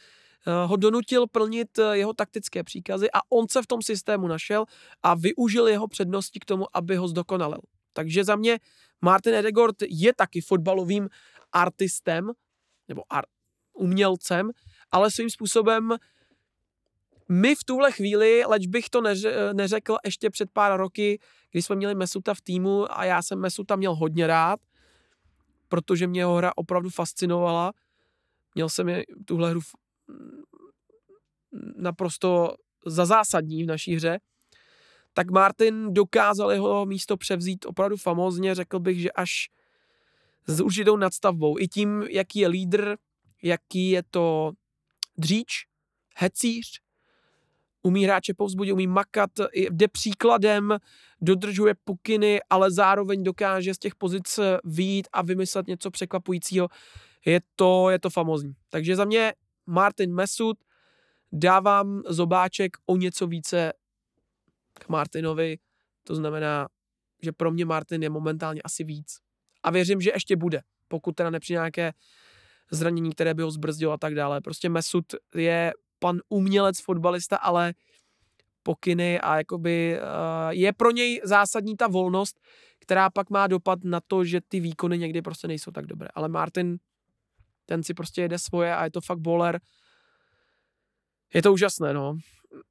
[0.47, 4.65] Eh, ho donutil plnit eh, jeho taktické příkazy a on se v tom systému našel
[5.03, 7.59] a využil jeho přednosti k tomu, aby ho zdokonalil.
[7.93, 8.59] Takže za mě
[9.01, 11.09] Martin Edegord je taky fotbalovým
[11.51, 12.31] artistem
[12.87, 13.25] nebo ar-
[13.73, 14.51] umělcem,
[14.91, 15.95] ale svým způsobem
[17.29, 21.19] my v tuhle chvíli, leč bych to neře- neřekl ještě před pár roky,
[21.51, 24.59] když jsme měli Mesuta v týmu a já jsem Mesuta měl hodně rád,
[25.67, 27.73] protože mě jeho hra opravdu fascinovala.
[28.55, 29.59] Měl jsem je, tuhle hru
[31.75, 32.55] naprosto
[32.85, 34.19] za zásadní v naší hře,
[35.13, 39.49] tak Martin dokázal jeho místo převzít opravdu famózně, řekl bych, že až
[40.47, 41.59] s určitou nadstavbou.
[41.59, 42.95] I tím, jaký je lídr,
[43.43, 44.51] jaký je to
[45.17, 45.65] dříč,
[46.15, 46.81] hecíř,
[47.87, 50.77] umí hráče povzbudit, umí makat, jde příkladem,
[51.21, 56.67] dodržuje pokyny, ale zároveň dokáže z těch pozic výjít a vymyslet něco překvapujícího.
[57.25, 58.53] Je to, je to famózní.
[58.69, 59.33] Takže za mě
[59.65, 60.57] Martin Mesut,
[61.31, 63.73] dávám zobáček o něco více
[64.73, 65.57] k Martinovi,
[66.03, 66.67] to znamená,
[67.21, 69.17] že pro mě Martin je momentálně asi víc.
[69.63, 71.93] A věřím, že ještě bude, pokud teda nepřijde nějaké
[72.71, 74.41] zranění, které by ho zbrzdilo a tak dále.
[74.41, 77.73] Prostě Mesut je pan umělec, fotbalista, ale
[78.63, 82.39] pokyny a jakoby uh, je pro něj zásadní ta volnost,
[82.79, 86.07] která pak má dopad na to, že ty výkony někdy prostě nejsou tak dobré.
[86.15, 86.77] Ale Martin,
[87.65, 89.59] ten si prostě jede svoje a je to fakt bowler,
[91.33, 92.17] je to úžasné, no.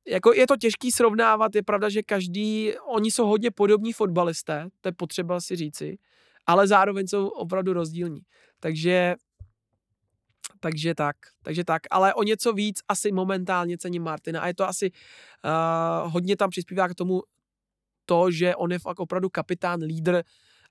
[0.06, 4.88] Jako je to těžký srovnávat, je pravda, že každý, oni jsou hodně podobní fotbalisté, to
[4.88, 5.98] je potřeba si říci,
[6.46, 8.20] ale zároveň jsou opravdu rozdílní.
[8.60, 9.14] Takže
[10.66, 14.68] takže tak, takže tak, ale o něco víc asi momentálně cením Martina a je to
[14.68, 17.22] asi uh, hodně tam přispívá k tomu
[18.04, 20.22] to, že on je fakt opravdu kapitán, lídr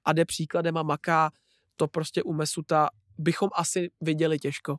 [0.05, 1.31] a jde příkladem a maká,
[1.75, 4.77] to prostě u Mesuta bychom asi viděli těžko.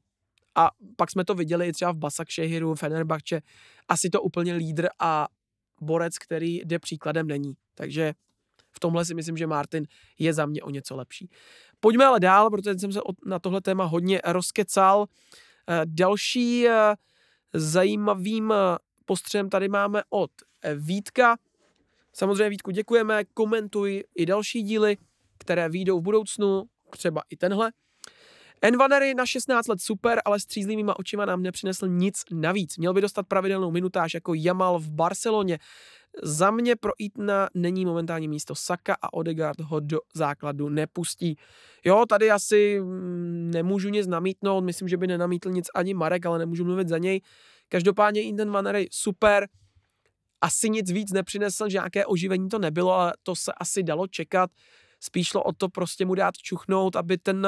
[0.54, 3.40] A pak jsme to viděli i třeba v Basak Šehiru, Fenerbahče.
[3.88, 5.28] Asi to úplně lídr a
[5.80, 7.54] borec, který jde příkladem není.
[7.74, 8.14] Takže
[8.76, 9.86] v tomhle si myslím, že Martin
[10.18, 11.30] je za mě o něco lepší.
[11.80, 15.06] Pojďme ale dál, protože jsem se na tohle téma hodně rozkecal.
[15.70, 16.94] Eh, další eh,
[17.54, 18.56] zajímavým eh,
[19.04, 20.30] postřem tady máme od
[20.74, 21.36] Vítka.
[22.12, 24.96] Samozřejmě Vítku děkujeme, komentuj i další díly,
[25.38, 27.72] které výjdou v budoucnu, třeba i tenhle.
[28.62, 32.78] Envanery na 16 let super, ale s třízlivýma očima nám nepřinesl nic navíc.
[32.78, 35.58] Měl by dostat pravidelnou minutáž jako Jamal v Barceloně.
[36.22, 41.36] Za mě pro Itna není momentálně místo Saka a Odegaard ho do základu nepustí.
[41.84, 46.38] Jo, tady asi mm, nemůžu nic namítnout, myslím, že by nenamítl nic ani Marek, ale
[46.38, 47.20] nemůžu mluvit za něj.
[47.68, 49.48] Každopádně Ethan Vanery super,
[50.40, 54.50] asi nic víc nepřinesl, že nějaké oživení to nebylo, ale to se asi dalo čekat.
[55.00, 57.46] Spíš šlo o to prostě mu dát čuchnout, aby ten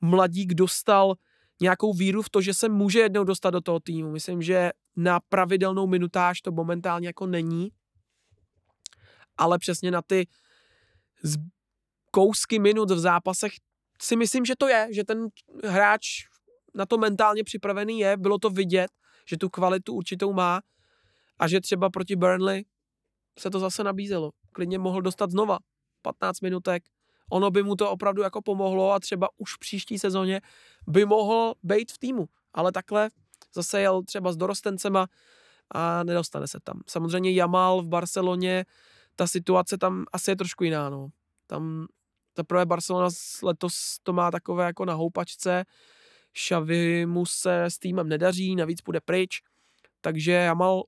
[0.00, 1.14] mladík dostal
[1.60, 4.10] nějakou víru v to, že se může jednou dostat do toho týmu.
[4.10, 7.72] Myslím, že na pravidelnou minutáž to momentálně jako není,
[9.36, 10.28] ale přesně na ty
[12.10, 13.52] kousky minut v zápasech
[14.02, 15.28] si myslím, že to je, že ten
[15.64, 16.06] hráč
[16.74, 18.90] na to mentálně připravený je, bylo to vidět,
[19.26, 20.60] že tu kvalitu určitou má
[21.38, 22.64] a že třeba proti Burnley
[23.38, 24.30] se to zase nabízelo.
[24.52, 25.58] Klidně mohl dostat znova
[26.02, 26.82] 15 minutek,
[27.30, 30.40] ono by mu to opravdu jako pomohlo a třeba už v příští sezóně
[30.86, 32.28] by mohl být v týmu.
[32.54, 33.10] Ale takhle
[33.54, 35.06] zase jel třeba s dorostencema
[35.70, 36.80] a nedostane se tam.
[36.86, 38.64] Samozřejmě Jamal v Barceloně,
[39.16, 40.90] ta situace tam asi je trošku jiná.
[40.90, 41.08] No.
[41.46, 41.86] Tam
[42.32, 43.08] teprve Barcelona
[43.42, 45.64] letos to má takové jako na houpačce,
[46.32, 49.42] Xavi mu se s týmem nedaří, navíc půjde pryč,
[50.00, 50.82] takže Jamal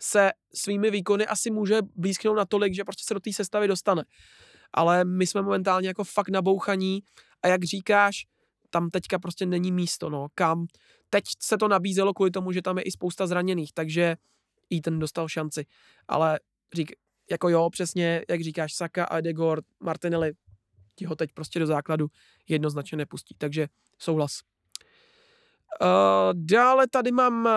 [0.00, 4.04] se svými výkony asi může blízknout natolik, že prostě se do té sestavy dostane.
[4.72, 7.02] Ale my jsme momentálně jako fakt nabouchaní
[7.42, 8.26] a jak říkáš,
[8.70, 10.66] tam teďka prostě není místo, no, kam.
[11.10, 14.16] Teď se to nabízelo kvůli tomu, že tam je i spousta zraněných, takže
[14.70, 15.66] i ten dostal šanci.
[16.08, 16.40] Ale
[16.74, 16.92] řík,
[17.30, 20.32] jako jo, přesně, jak říkáš, Saka, Edegor, Martinelli,
[20.94, 22.06] ti ho teď prostě do základu
[22.48, 24.40] jednoznačně nepustí, takže souhlas.
[25.82, 25.88] Uh,
[26.34, 27.48] dále tady mám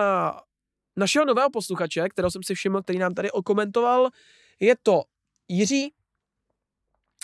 [0.96, 4.10] našeho nového posluchače, kterého jsem si všiml, který nám tady okomentoval.
[4.60, 5.02] Je to
[5.48, 5.92] Jiří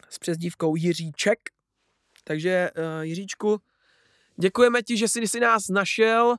[0.09, 1.39] s přezdívkou Jiří Ček.
[2.25, 3.61] Takže uh, Jiříčku,
[4.37, 6.37] děkujeme ti, že jsi, si nás našel.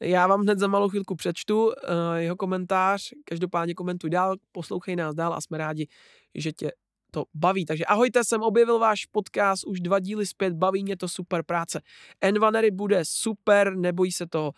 [0.00, 1.72] Já vám hned za malou chvilku přečtu uh,
[2.16, 3.10] jeho komentář.
[3.24, 5.88] Každopádně komentuj dál, poslouchej nás dál a jsme rádi,
[6.34, 6.70] že tě
[7.10, 7.64] to baví.
[7.64, 11.80] Takže ahojte, jsem objevil váš podcast, už dva díly zpět, baví mě to super práce.
[12.20, 14.52] Envanery bude super, nebojí se toho.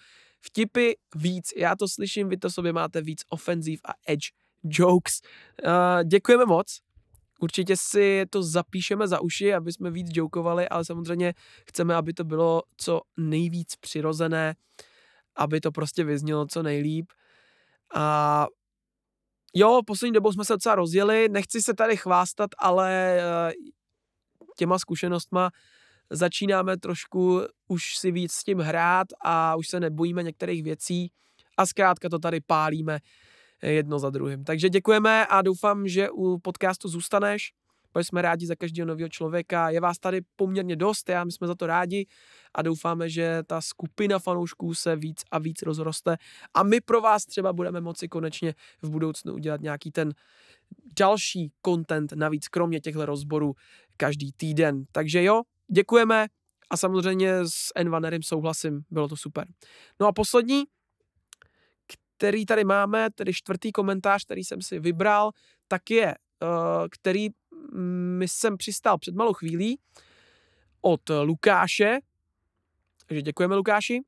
[0.47, 4.29] Vtipy víc, já to slyším, vy to sobě máte víc ofenziv a edge
[4.65, 5.21] jokes.
[5.65, 6.81] Uh, děkujeme moc,
[7.41, 11.35] určitě si to zapíšeme za uši, aby jsme víc jokovali, ale samozřejmě
[11.67, 14.55] chceme, aby to bylo co nejvíc přirozené,
[15.37, 17.13] aby to prostě vyznělo co nejlíp.
[17.95, 18.47] A
[19.55, 23.53] jo, poslední dobou jsme se docela rozjeli, nechci se tady chvástat, ale eh,
[24.57, 25.51] těma zkušenostma
[26.11, 31.11] začínáme trošku už si víc s tím hrát a už se nebojíme některých věcí
[31.57, 32.99] a zkrátka to tady pálíme
[33.63, 34.45] jedno za druhým.
[34.45, 37.53] Takže děkujeme a doufám, že u podcastu zůstaneš,
[37.93, 39.71] protože jsme rádi za každého nového člověka.
[39.71, 42.07] Je vás tady poměrně dost, já my jsme za to rádi
[42.55, 46.17] a doufáme, že ta skupina fanoušků se víc a víc rozroste
[46.55, 50.13] a my pro vás třeba budeme moci konečně v budoucnu udělat nějaký ten
[50.99, 53.55] další content navíc, kromě těchto rozborů
[53.97, 54.85] každý týden.
[54.93, 56.27] Takže jo, děkujeme
[56.71, 59.49] a samozřejmě s Envanerem souhlasím, bylo to super.
[60.01, 60.65] No a poslední,
[62.17, 65.31] který tady máme, tedy čtvrtý komentář, který jsem si vybral,
[65.69, 67.29] tak je, uh, který
[68.19, 69.79] mi jsem přistál před malou chvílí
[70.81, 71.99] od Lukáše.
[73.07, 74.01] Takže děkujeme Lukáši.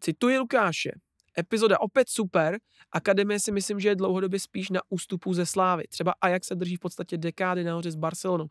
[0.00, 0.90] Cituji Lukáše.
[1.38, 2.58] Epizoda opět super,
[2.92, 5.84] Akademie si myslím, že je dlouhodobě spíš na ústupu ze slávy.
[5.88, 8.48] Třeba Ajax se drží v podstatě dekády nahoře s Barcelonou.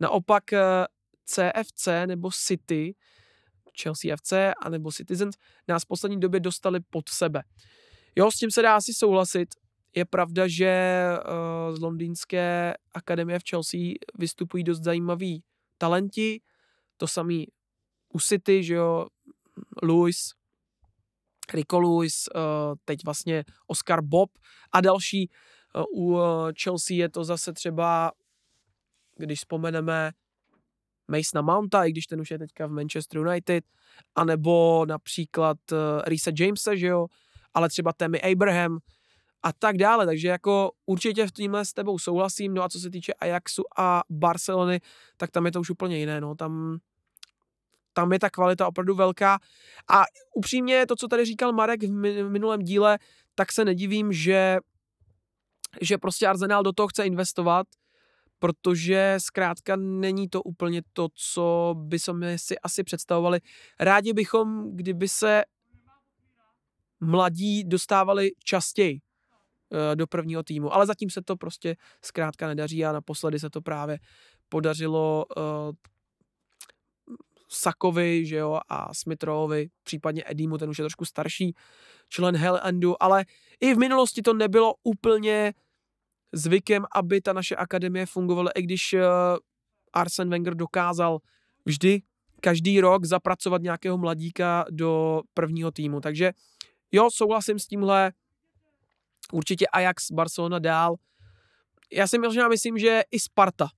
[0.00, 0.44] Naopak
[1.28, 2.94] CFC eh, nebo City,
[3.82, 5.36] Chelsea FC a nebo Citizens
[5.68, 7.42] nás v poslední době dostali pod sebe.
[8.16, 9.48] Jo, s tím se dá asi souhlasit.
[9.94, 13.80] Je pravda, že uh, z londýnské akademie v Chelsea
[14.18, 15.42] vystupují dost zajímaví
[15.78, 16.40] talenti,
[16.96, 17.46] to samý
[18.12, 19.06] u City, že jo,
[19.82, 20.32] Lewis,
[21.54, 22.40] Rico Lewis, uh,
[22.84, 24.30] teď vlastně Oscar Bob
[24.72, 25.30] a další.
[25.94, 26.18] Uh, u
[26.62, 28.12] Chelsea je to zase třeba,
[29.16, 30.12] když vzpomeneme
[31.08, 33.64] Masona Mounta, i když ten už je teďka v Manchester United,
[34.14, 37.06] anebo například uh, Risa Jamesa, že jo,
[37.54, 38.78] ale třeba Tammy Abraham
[39.42, 40.06] a tak dále.
[40.06, 42.54] Takže jako určitě v tímhle s tebou souhlasím.
[42.54, 44.80] No a co se týče Ajaxu a Barcelony,
[45.16, 46.20] tak tam je to už úplně jiné.
[46.20, 46.34] No.
[46.34, 46.78] Tam,
[47.92, 49.38] tam je ta kvalita opravdu velká.
[49.90, 50.04] A
[50.34, 52.98] upřímně to, co tady říkal Marek v minulém díle,
[53.34, 54.58] tak se nedivím, že,
[55.80, 57.66] že prostě Arsenal do toho chce investovat,
[58.38, 63.40] protože zkrátka není to úplně to, co by jsme si asi představovali.
[63.80, 65.42] Rádi bychom, kdyby se
[67.00, 72.92] mladí dostávali častěji eh, do prvního týmu, ale zatím se to prostě zkrátka nedaří a
[72.92, 73.98] naposledy se to právě
[74.48, 75.44] podařilo uh,
[77.48, 81.54] Sakovi, že jo, a Smithrovi, případně Edimu, ten už je trošku starší
[82.08, 83.24] člen Hell Endu, ale
[83.60, 85.54] i v minulosti to nebylo úplně
[86.32, 89.00] zvykem, aby ta naše akademie fungovala, i když uh,
[89.92, 91.18] Arsene Wenger dokázal
[91.64, 92.02] vždy
[92.40, 96.00] každý rok zapracovat nějakého mladíka do prvního týmu.
[96.00, 96.32] Takže
[96.92, 98.12] Jo, souhlasím s tímhle.
[99.32, 100.96] Určitě Ajax, Barcelona dál.
[101.92, 103.68] Já si možná myslím, že i Sparta.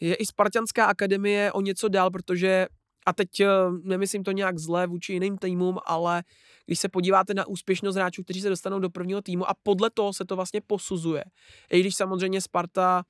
[0.00, 2.66] Je i Spartanská akademie o něco dál, protože
[3.06, 3.48] a teď eh,
[3.82, 6.22] nemyslím to nějak zlé vůči jiným týmům, ale
[6.66, 10.12] když se podíváte na úspěšnost hráčů, kteří se dostanou do prvního týmu a podle toho
[10.12, 11.24] se to vlastně posuzuje.
[11.72, 13.02] I když samozřejmě Sparta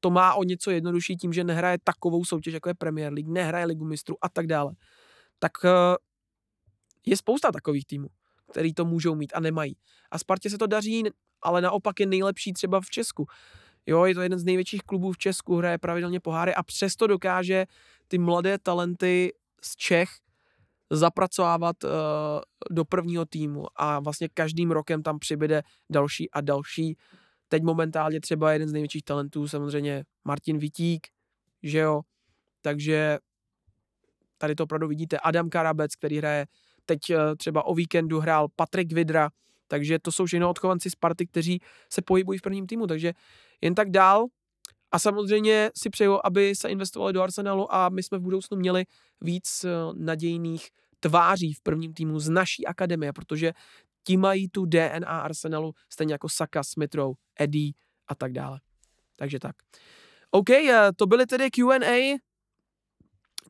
[0.00, 3.66] to má o něco jednodušší tím, že nehraje takovou soutěž, jako je Premier League, nehraje
[3.66, 4.72] ligu mistrů a tak dále.
[5.38, 5.96] Tak eh,
[7.06, 8.08] je spousta takových týmů
[8.50, 9.76] který to můžou mít a nemají.
[10.10, 11.04] A Spartě se to daří,
[11.42, 13.26] ale naopak je nejlepší třeba v Česku.
[13.86, 17.66] Jo, je to jeden z největších klubů v Česku, hraje pravidelně poháry a přesto dokáže
[18.08, 20.08] ty mladé talenty z Čech
[20.90, 21.90] zapracovávat uh,
[22.70, 26.96] do prvního týmu a vlastně každým rokem tam přibyde další a další.
[27.48, 31.06] Teď momentálně třeba jeden z největších talentů samozřejmě Martin Vitík,
[31.62, 32.00] že jo,
[32.62, 33.18] takže
[34.38, 35.18] tady to opravdu vidíte.
[35.18, 36.46] Adam Karabec, který hraje
[36.86, 39.30] teď uh, třeba o víkendu hrál Patrik Vidra,
[39.68, 41.60] takže to jsou všechno odchovanci Sparty, kteří
[41.92, 43.12] se pohybují v prvním týmu, takže
[43.60, 44.26] jen tak dál.
[44.92, 48.84] A samozřejmě si přeju, aby se investovali do Arsenalu a my jsme v budoucnu měli
[49.20, 50.68] víc eh, nadějných
[51.00, 53.52] tváří v prvním týmu z naší akademie, protože
[54.04, 57.72] ti mají tu DNA Arsenalu, stejně jako Saka, Smithrow, Eddie
[58.08, 58.60] a tak dále.
[59.16, 59.56] Takže tak.
[60.30, 62.18] OK, eh, to byly tedy Q&A.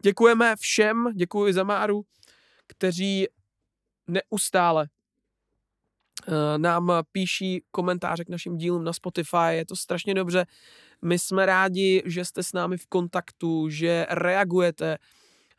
[0.03, 2.03] Děkujeme všem, děkuji Zamáru,
[2.67, 3.27] kteří
[4.07, 4.87] neustále
[6.57, 10.47] nám píší komentáře k našim dílům na Spotify, je to strašně dobře.
[11.03, 14.99] My jsme rádi, že jste s námi v kontaktu, že reagujete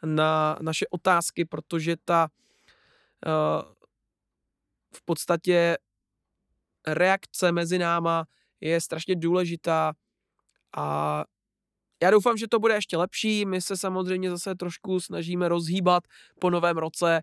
[0.03, 2.27] na naše otázky, protože ta
[3.25, 3.73] uh,
[4.95, 5.77] v podstatě
[6.87, 8.25] reakce mezi náma
[8.61, 9.93] je strašně důležitá
[10.77, 11.25] a
[12.03, 13.45] já doufám, že to bude ještě lepší.
[13.45, 16.03] My se samozřejmě zase trošku snažíme rozhýbat
[16.39, 17.21] po novém roce.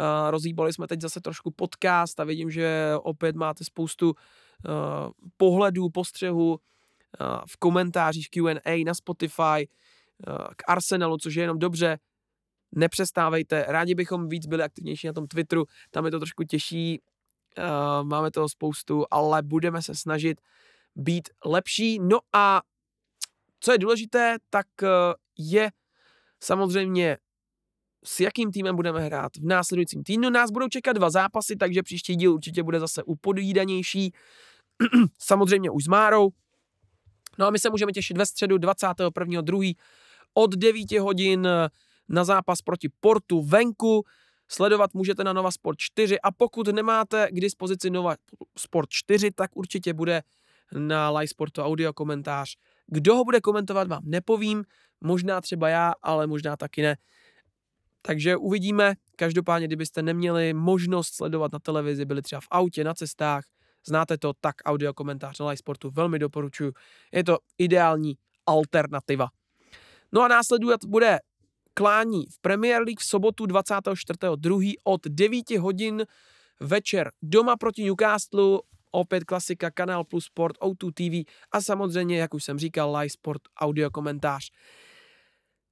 [0.00, 4.14] Uh, rozhýbali jsme teď zase trošku podcast a vidím, že opět máte spoustu uh,
[5.36, 6.56] pohledů, postřehů uh,
[7.46, 9.68] v komentářích Q&A na Spotify
[10.56, 11.98] k Arsenalu, což je jenom dobře
[12.72, 17.00] nepřestávejte, rádi bychom víc byli aktivnější na tom Twitteru, tam je to trošku těžší,
[18.02, 20.40] máme toho spoustu, ale budeme se snažit
[20.96, 21.98] být lepší.
[21.98, 22.62] No a
[23.60, 24.66] co je důležité, tak
[25.38, 25.70] je
[26.40, 27.18] samozřejmě
[28.04, 30.30] s jakým týmem budeme hrát v následujícím týdnu.
[30.30, 34.12] Nás budou čekat dva zápasy, takže příští díl určitě bude zase upodídanější.
[35.18, 36.30] samozřejmě už s Márou.
[37.38, 39.74] No a my se můžeme těšit ve středu 21.2.
[40.34, 41.48] od 9 hodin
[42.08, 44.04] na zápas proti Portu venku.
[44.48, 48.14] Sledovat můžete na Nova Sport 4 a pokud nemáte k dispozici Nova
[48.58, 50.22] Sport 4, tak určitě bude
[50.72, 52.56] na Live Sportu audio komentář.
[52.86, 54.64] Kdo ho bude komentovat, vám nepovím,
[55.00, 56.96] možná třeba já, ale možná taky ne.
[58.02, 58.94] Takže uvidíme.
[59.16, 63.44] Každopádně, kdybyste neměli možnost sledovat na televizi, byli třeba v autě, na cestách,
[63.86, 66.72] znáte to, tak audio komentář na Live Sportu velmi doporučuji.
[67.12, 68.14] Je to ideální
[68.46, 69.28] alternativa.
[70.12, 71.18] No a následovat bude
[71.74, 74.74] klání v Premier League v sobotu 24.2.
[74.84, 76.06] od 9 hodin
[76.60, 82.44] večer doma proti Newcastle, opět klasika, Kanál Plus Sport, O2 TV a samozřejmě, jak už
[82.44, 84.50] jsem říkal, Live Sport audio komentář.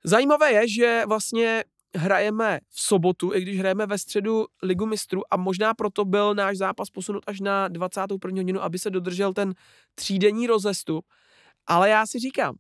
[0.04, 1.64] Zajímavé je, že vlastně
[1.96, 6.56] hrajeme v sobotu, i když hrajeme ve středu Ligu mistrů a možná proto byl náš
[6.56, 8.40] zápas posunut až na 21.
[8.40, 9.54] hodinu, aby se dodržel ten
[9.94, 11.06] třídenní rozestup.
[11.66, 12.56] Ale já si říkám,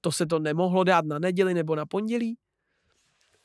[0.00, 2.38] to se to nemohlo dát na neděli nebo na pondělí.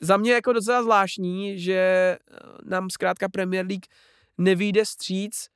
[0.00, 2.18] Za mě jako docela zvláštní, že eh,
[2.64, 3.86] nám zkrátka Premier League
[4.38, 5.48] nevíde stříc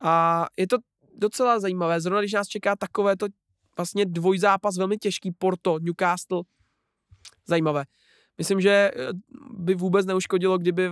[0.00, 0.76] a je to
[1.14, 2.00] docela zajímavé.
[2.00, 3.26] Zrovna když nás čeká takové to
[3.76, 6.42] vlastně dvojzápas velmi těžký Porto, Newcastle,
[7.46, 7.84] zajímavé.
[8.38, 9.08] Myslím, že eh,
[9.50, 10.90] by vůbec neuškodilo, kdyby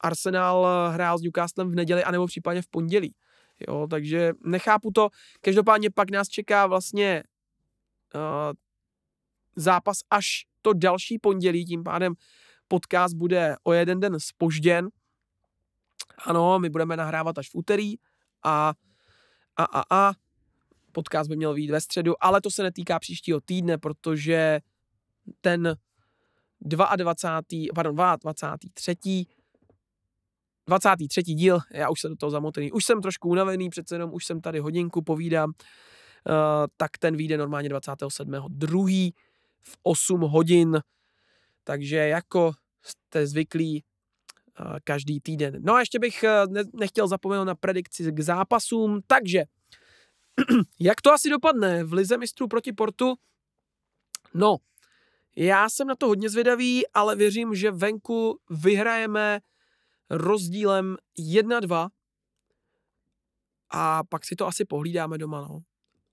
[0.00, 3.14] Arsenal eh, hrál s Newcastlem v neděli anebo případně v pondělí.
[3.68, 5.08] Jo, takže nechápu to.
[5.40, 7.24] Každopádně pak nás čeká vlastně
[8.14, 8.20] uh,
[9.56, 10.26] zápas až
[10.62, 12.14] to další pondělí, tím pádem
[12.68, 14.88] podcast bude o jeden den spožděn.
[16.24, 17.94] Ano, my budeme nahrávat až v úterý
[18.42, 18.74] a,
[19.56, 20.12] a, a, a
[20.92, 24.60] podcast by měl být ve středu, ale to se netýká příštího týdne, protože
[25.40, 25.76] ten
[26.60, 27.66] 22.
[27.74, 29.26] pardon, 23.
[30.68, 31.22] 23.
[31.22, 34.40] díl, já už jsem do toho zamotený, už jsem trošku unavený, přece jenom už jsem
[34.40, 35.52] tady hodinku povídám,
[36.28, 39.12] Eh, tak ten vyjde normálně 27.2.
[39.62, 40.80] v 8 hodin.
[41.64, 43.84] Takže jako jste zvyklí
[44.60, 45.58] uh, každý týden.
[45.60, 49.44] No a ještě bych ne, nechtěl zapomenout na predikci k zápasům, takže
[50.80, 53.14] jak to asi dopadne v Lize mistrů proti Portu?
[54.34, 54.56] No,
[55.36, 59.40] já jsem na to hodně zvědavý, ale věřím, že venku vyhrajeme
[60.10, 61.88] rozdílem 1-2
[63.70, 65.60] a pak si to asi pohlídáme doma, no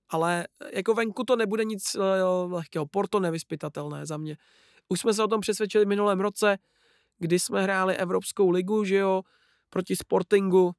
[0.08, 2.22] ale eh, jako venku to nebude nic eh,
[2.54, 2.86] lehkého.
[2.86, 4.36] Porto nevyspytatelné za mě.
[4.88, 6.58] Už jsme se o tom přesvědčili v minulém roce,
[7.18, 9.22] kdy jsme hráli Evropskou ligu, že jo,
[9.70, 10.72] proti Sportingu.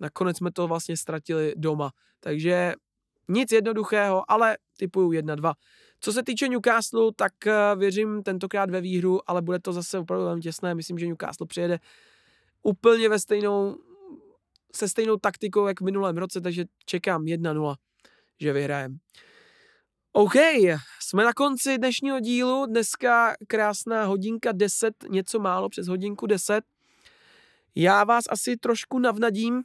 [0.00, 1.90] Nakonec jsme to vlastně ztratili doma.
[2.20, 2.74] Takže
[3.28, 5.52] nic jednoduchého, ale typuju 1-2.
[6.04, 10.24] Co se týče Newcastle, tak uh, věřím tentokrát ve výhru, ale bude to zase opravdu
[10.24, 10.74] velmi těsné.
[10.74, 11.78] Myslím, že Newcastle přijede
[12.62, 13.76] úplně ve stejnou,
[14.74, 17.74] se stejnou taktikou, jak v minulém roce, takže čekám 1-0,
[18.40, 18.98] že vyhrajem.
[20.12, 20.34] OK,
[21.00, 22.66] jsme na konci dnešního dílu.
[22.66, 26.64] Dneska krásná hodinka 10, něco málo přes hodinku 10.
[27.74, 29.62] Já vás asi trošku navnadím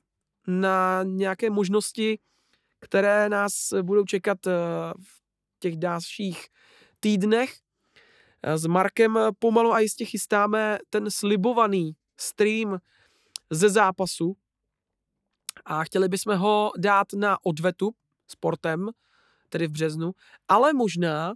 [0.48, 2.20] na nějaké možnosti,
[2.80, 4.52] které nás budou čekat eh,
[5.04, 5.27] v
[5.60, 6.48] těch dalších
[7.00, 7.54] týdnech.
[8.44, 12.78] Eh, s Markem pomalu a jistě chystáme ten slibovaný stream
[13.50, 14.38] ze zápasu
[15.66, 17.92] a chtěli bychom ho dát na odvetu
[18.28, 18.90] sportem,
[19.50, 20.12] tedy v březnu,
[20.48, 21.34] ale možná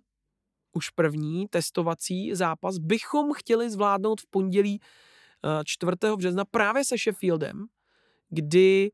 [0.74, 4.80] už první testovací zápas bychom chtěli zvládnout v pondělí
[5.66, 5.92] 4.
[6.04, 7.66] Eh, března právě se Sheffieldem,
[8.30, 8.92] kdy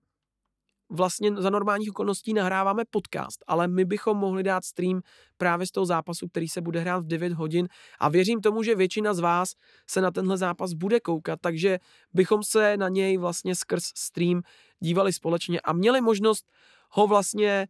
[0.90, 5.02] vlastně za normálních okolností nahráváme podcast, ale my bychom mohli dát stream
[5.38, 7.68] právě z toho zápasu, který se bude hrát v 9 hodin.
[8.00, 9.52] A věřím tomu, že většina z vás
[9.90, 11.80] se na tenhle zápas bude koukat, takže
[12.14, 14.42] bychom se na něj vlastně skrz stream
[14.80, 16.52] dívali společně a měli možnost
[16.90, 17.68] ho vlastně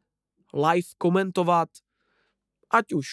[0.53, 1.69] live komentovat,
[2.71, 3.07] ať už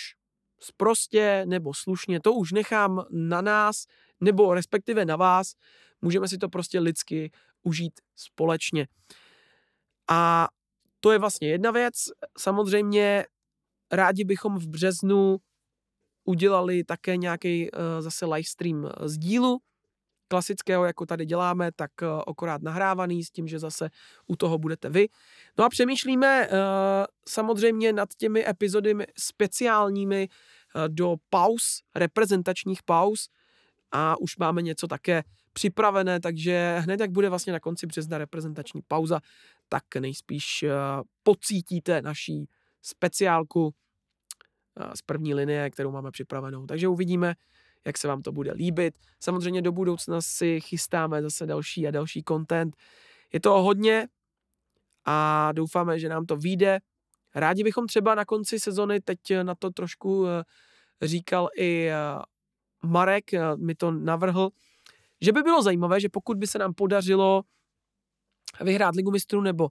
[0.61, 3.85] sprostě nebo slušně, to už nechám na nás,
[4.21, 5.53] nebo respektive na vás,
[6.03, 7.31] můžeme si to prostě lidsky
[7.63, 8.87] užít společně.
[10.11, 10.49] A
[11.01, 11.95] to je vlastně jedna věc.
[12.39, 13.27] Samozřejmě
[13.93, 15.37] rádi bychom v březnu
[16.25, 19.59] udělali také nějaký uh, zase livestream z dílu,
[20.29, 23.91] klasického, jako tady děláme, tak uh, akorát nahrávaný s tím, že zase
[24.27, 25.09] u toho budete vy.
[25.59, 26.57] No a přemýšlíme uh,
[27.29, 30.29] samozřejmě nad těmi epizody speciálními
[30.89, 33.29] do pauz, reprezentačních pauz
[33.93, 35.23] a už máme něco také
[35.55, 39.21] připravené, takže hned jak bude vlastně na konci března reprezentační pauza,
[39.69, 40.71] tak nejspíš uh,
[41.23, 42.49] pocítíte naší
[42.83, 43.73] speciálku uh,
[44.95, 46.67] z první linie, kterou máme připravenou.
[46.67, 47.35] Takže uvidíme,
[47.85, 48.95] jak se vám to bude líbit.
[49.21, 52.77] Samozřejmě do budoucna si chystáme zase další a další content.
[53.33, 54.09] Je to hodně
[55.05, 56.81] a doufáme, že nám to vyjde.
[57.35, 60.45] Rádi bychom třeba na konci sezony, teď na to trošku eh,
[61.03, 61.97] říkal i eh,
[62.83, 64.51] Marek, eh, mi to navrhl,
[65.25, 67.43] že by bylo zajímavé, že pokud by se nám podařilo
[68.61, 69.69] vyhrát Ligu mistrů nebo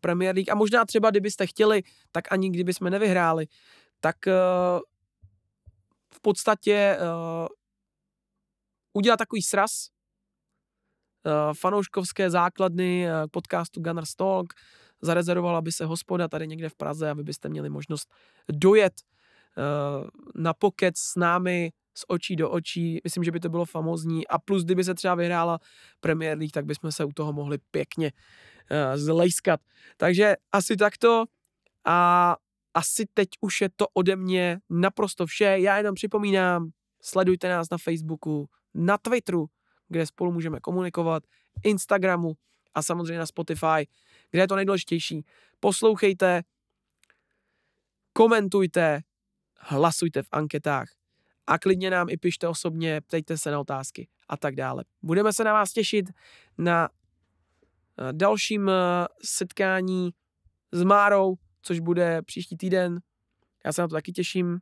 [0.00, 1.82] Premier League a možná třeba, kdybyste chtěli,
[2.12, 3.46] tak ani kdyby jsme nevyhráli,
[4.00, 4.16] tak
[6.14, 7.46] v podstatě uh,
[8.92, 9.88] udělat takový sraz
[11.26, 14.52] uh, fanouškovské základny uh, podcastu Gunners Talk,
[15.02, 18.14] zarezervovala by se hospoda tady někde v Praze a vy byste měli možnost
[18.52, 23.00] dojet uh, na pokec s námi z očí do očí.
[23.04, 24.26] Myslím, že by to bylo famózní.
[24.26, 25.58] A plus, kdyby se třeba vyhrála
[26.00, 29.60] Premier League, tak bychom se u toho mohli pěkně uh, zlejskat.
[29.96, 31.24] Takže asi takto.
[31.84, 32.36] A
[32.74, 35.44] asi teď už je to ode mě naprosto vše.
[35.44, 36.70] Já jenom připomínám,
[37.02, 39.46] sledujte nás na Facebooku, na Twitteru,
[39.88, 41.22] kde spolu můžeme komunikovat,
[41.64, 42.32] Instagramu
[42.74, 43.88] a samozřejmě na Spotify,
[44.30, 45.24] kde je to nejdůležitější.
[45.60, 46.42] Poslouchejte,
[48.12, 49.00] komentujte,
[49.58, 50.97] hlasujte v anketách
[51.48, 54.84] a klidně nám i pište osobně, ptejte se na otázky a tak dále.
[55.02, 56.06] Budeme se na vás těšit
[56.58, 58.72] na eh, dalším eh,
[59.24, 60.10] setkání
[60.72, 63.00] s Márou, což bude příští týden.
[63.64, 64.58] Já se na to taky těším.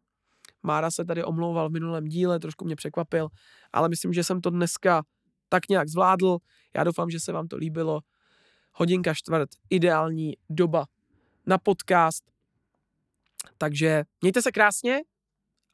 [0.62, 3.28] Mára se tady omlouval v minulém díle, trošku mě překvapil,
[3.72, 5.02] ale myslím, že jsem to dneska
[5.48, 6.38] tak nějak zvládl.
[6.76, 8.00] Já doufám, že se vám to líbilo.
[8.72, 10.86] Hodinka čtvrt, ideální doba
[11.46, 12.30] na podcast.
[13.58, 15.00] Takže mějte se krásně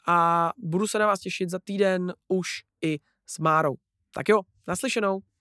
[0.06, 2.48] a budu se na vás těšit za týden už
[2.84, 3.74] i s Márou.
[4.14, 5.20] Tak jo, naslyšenou.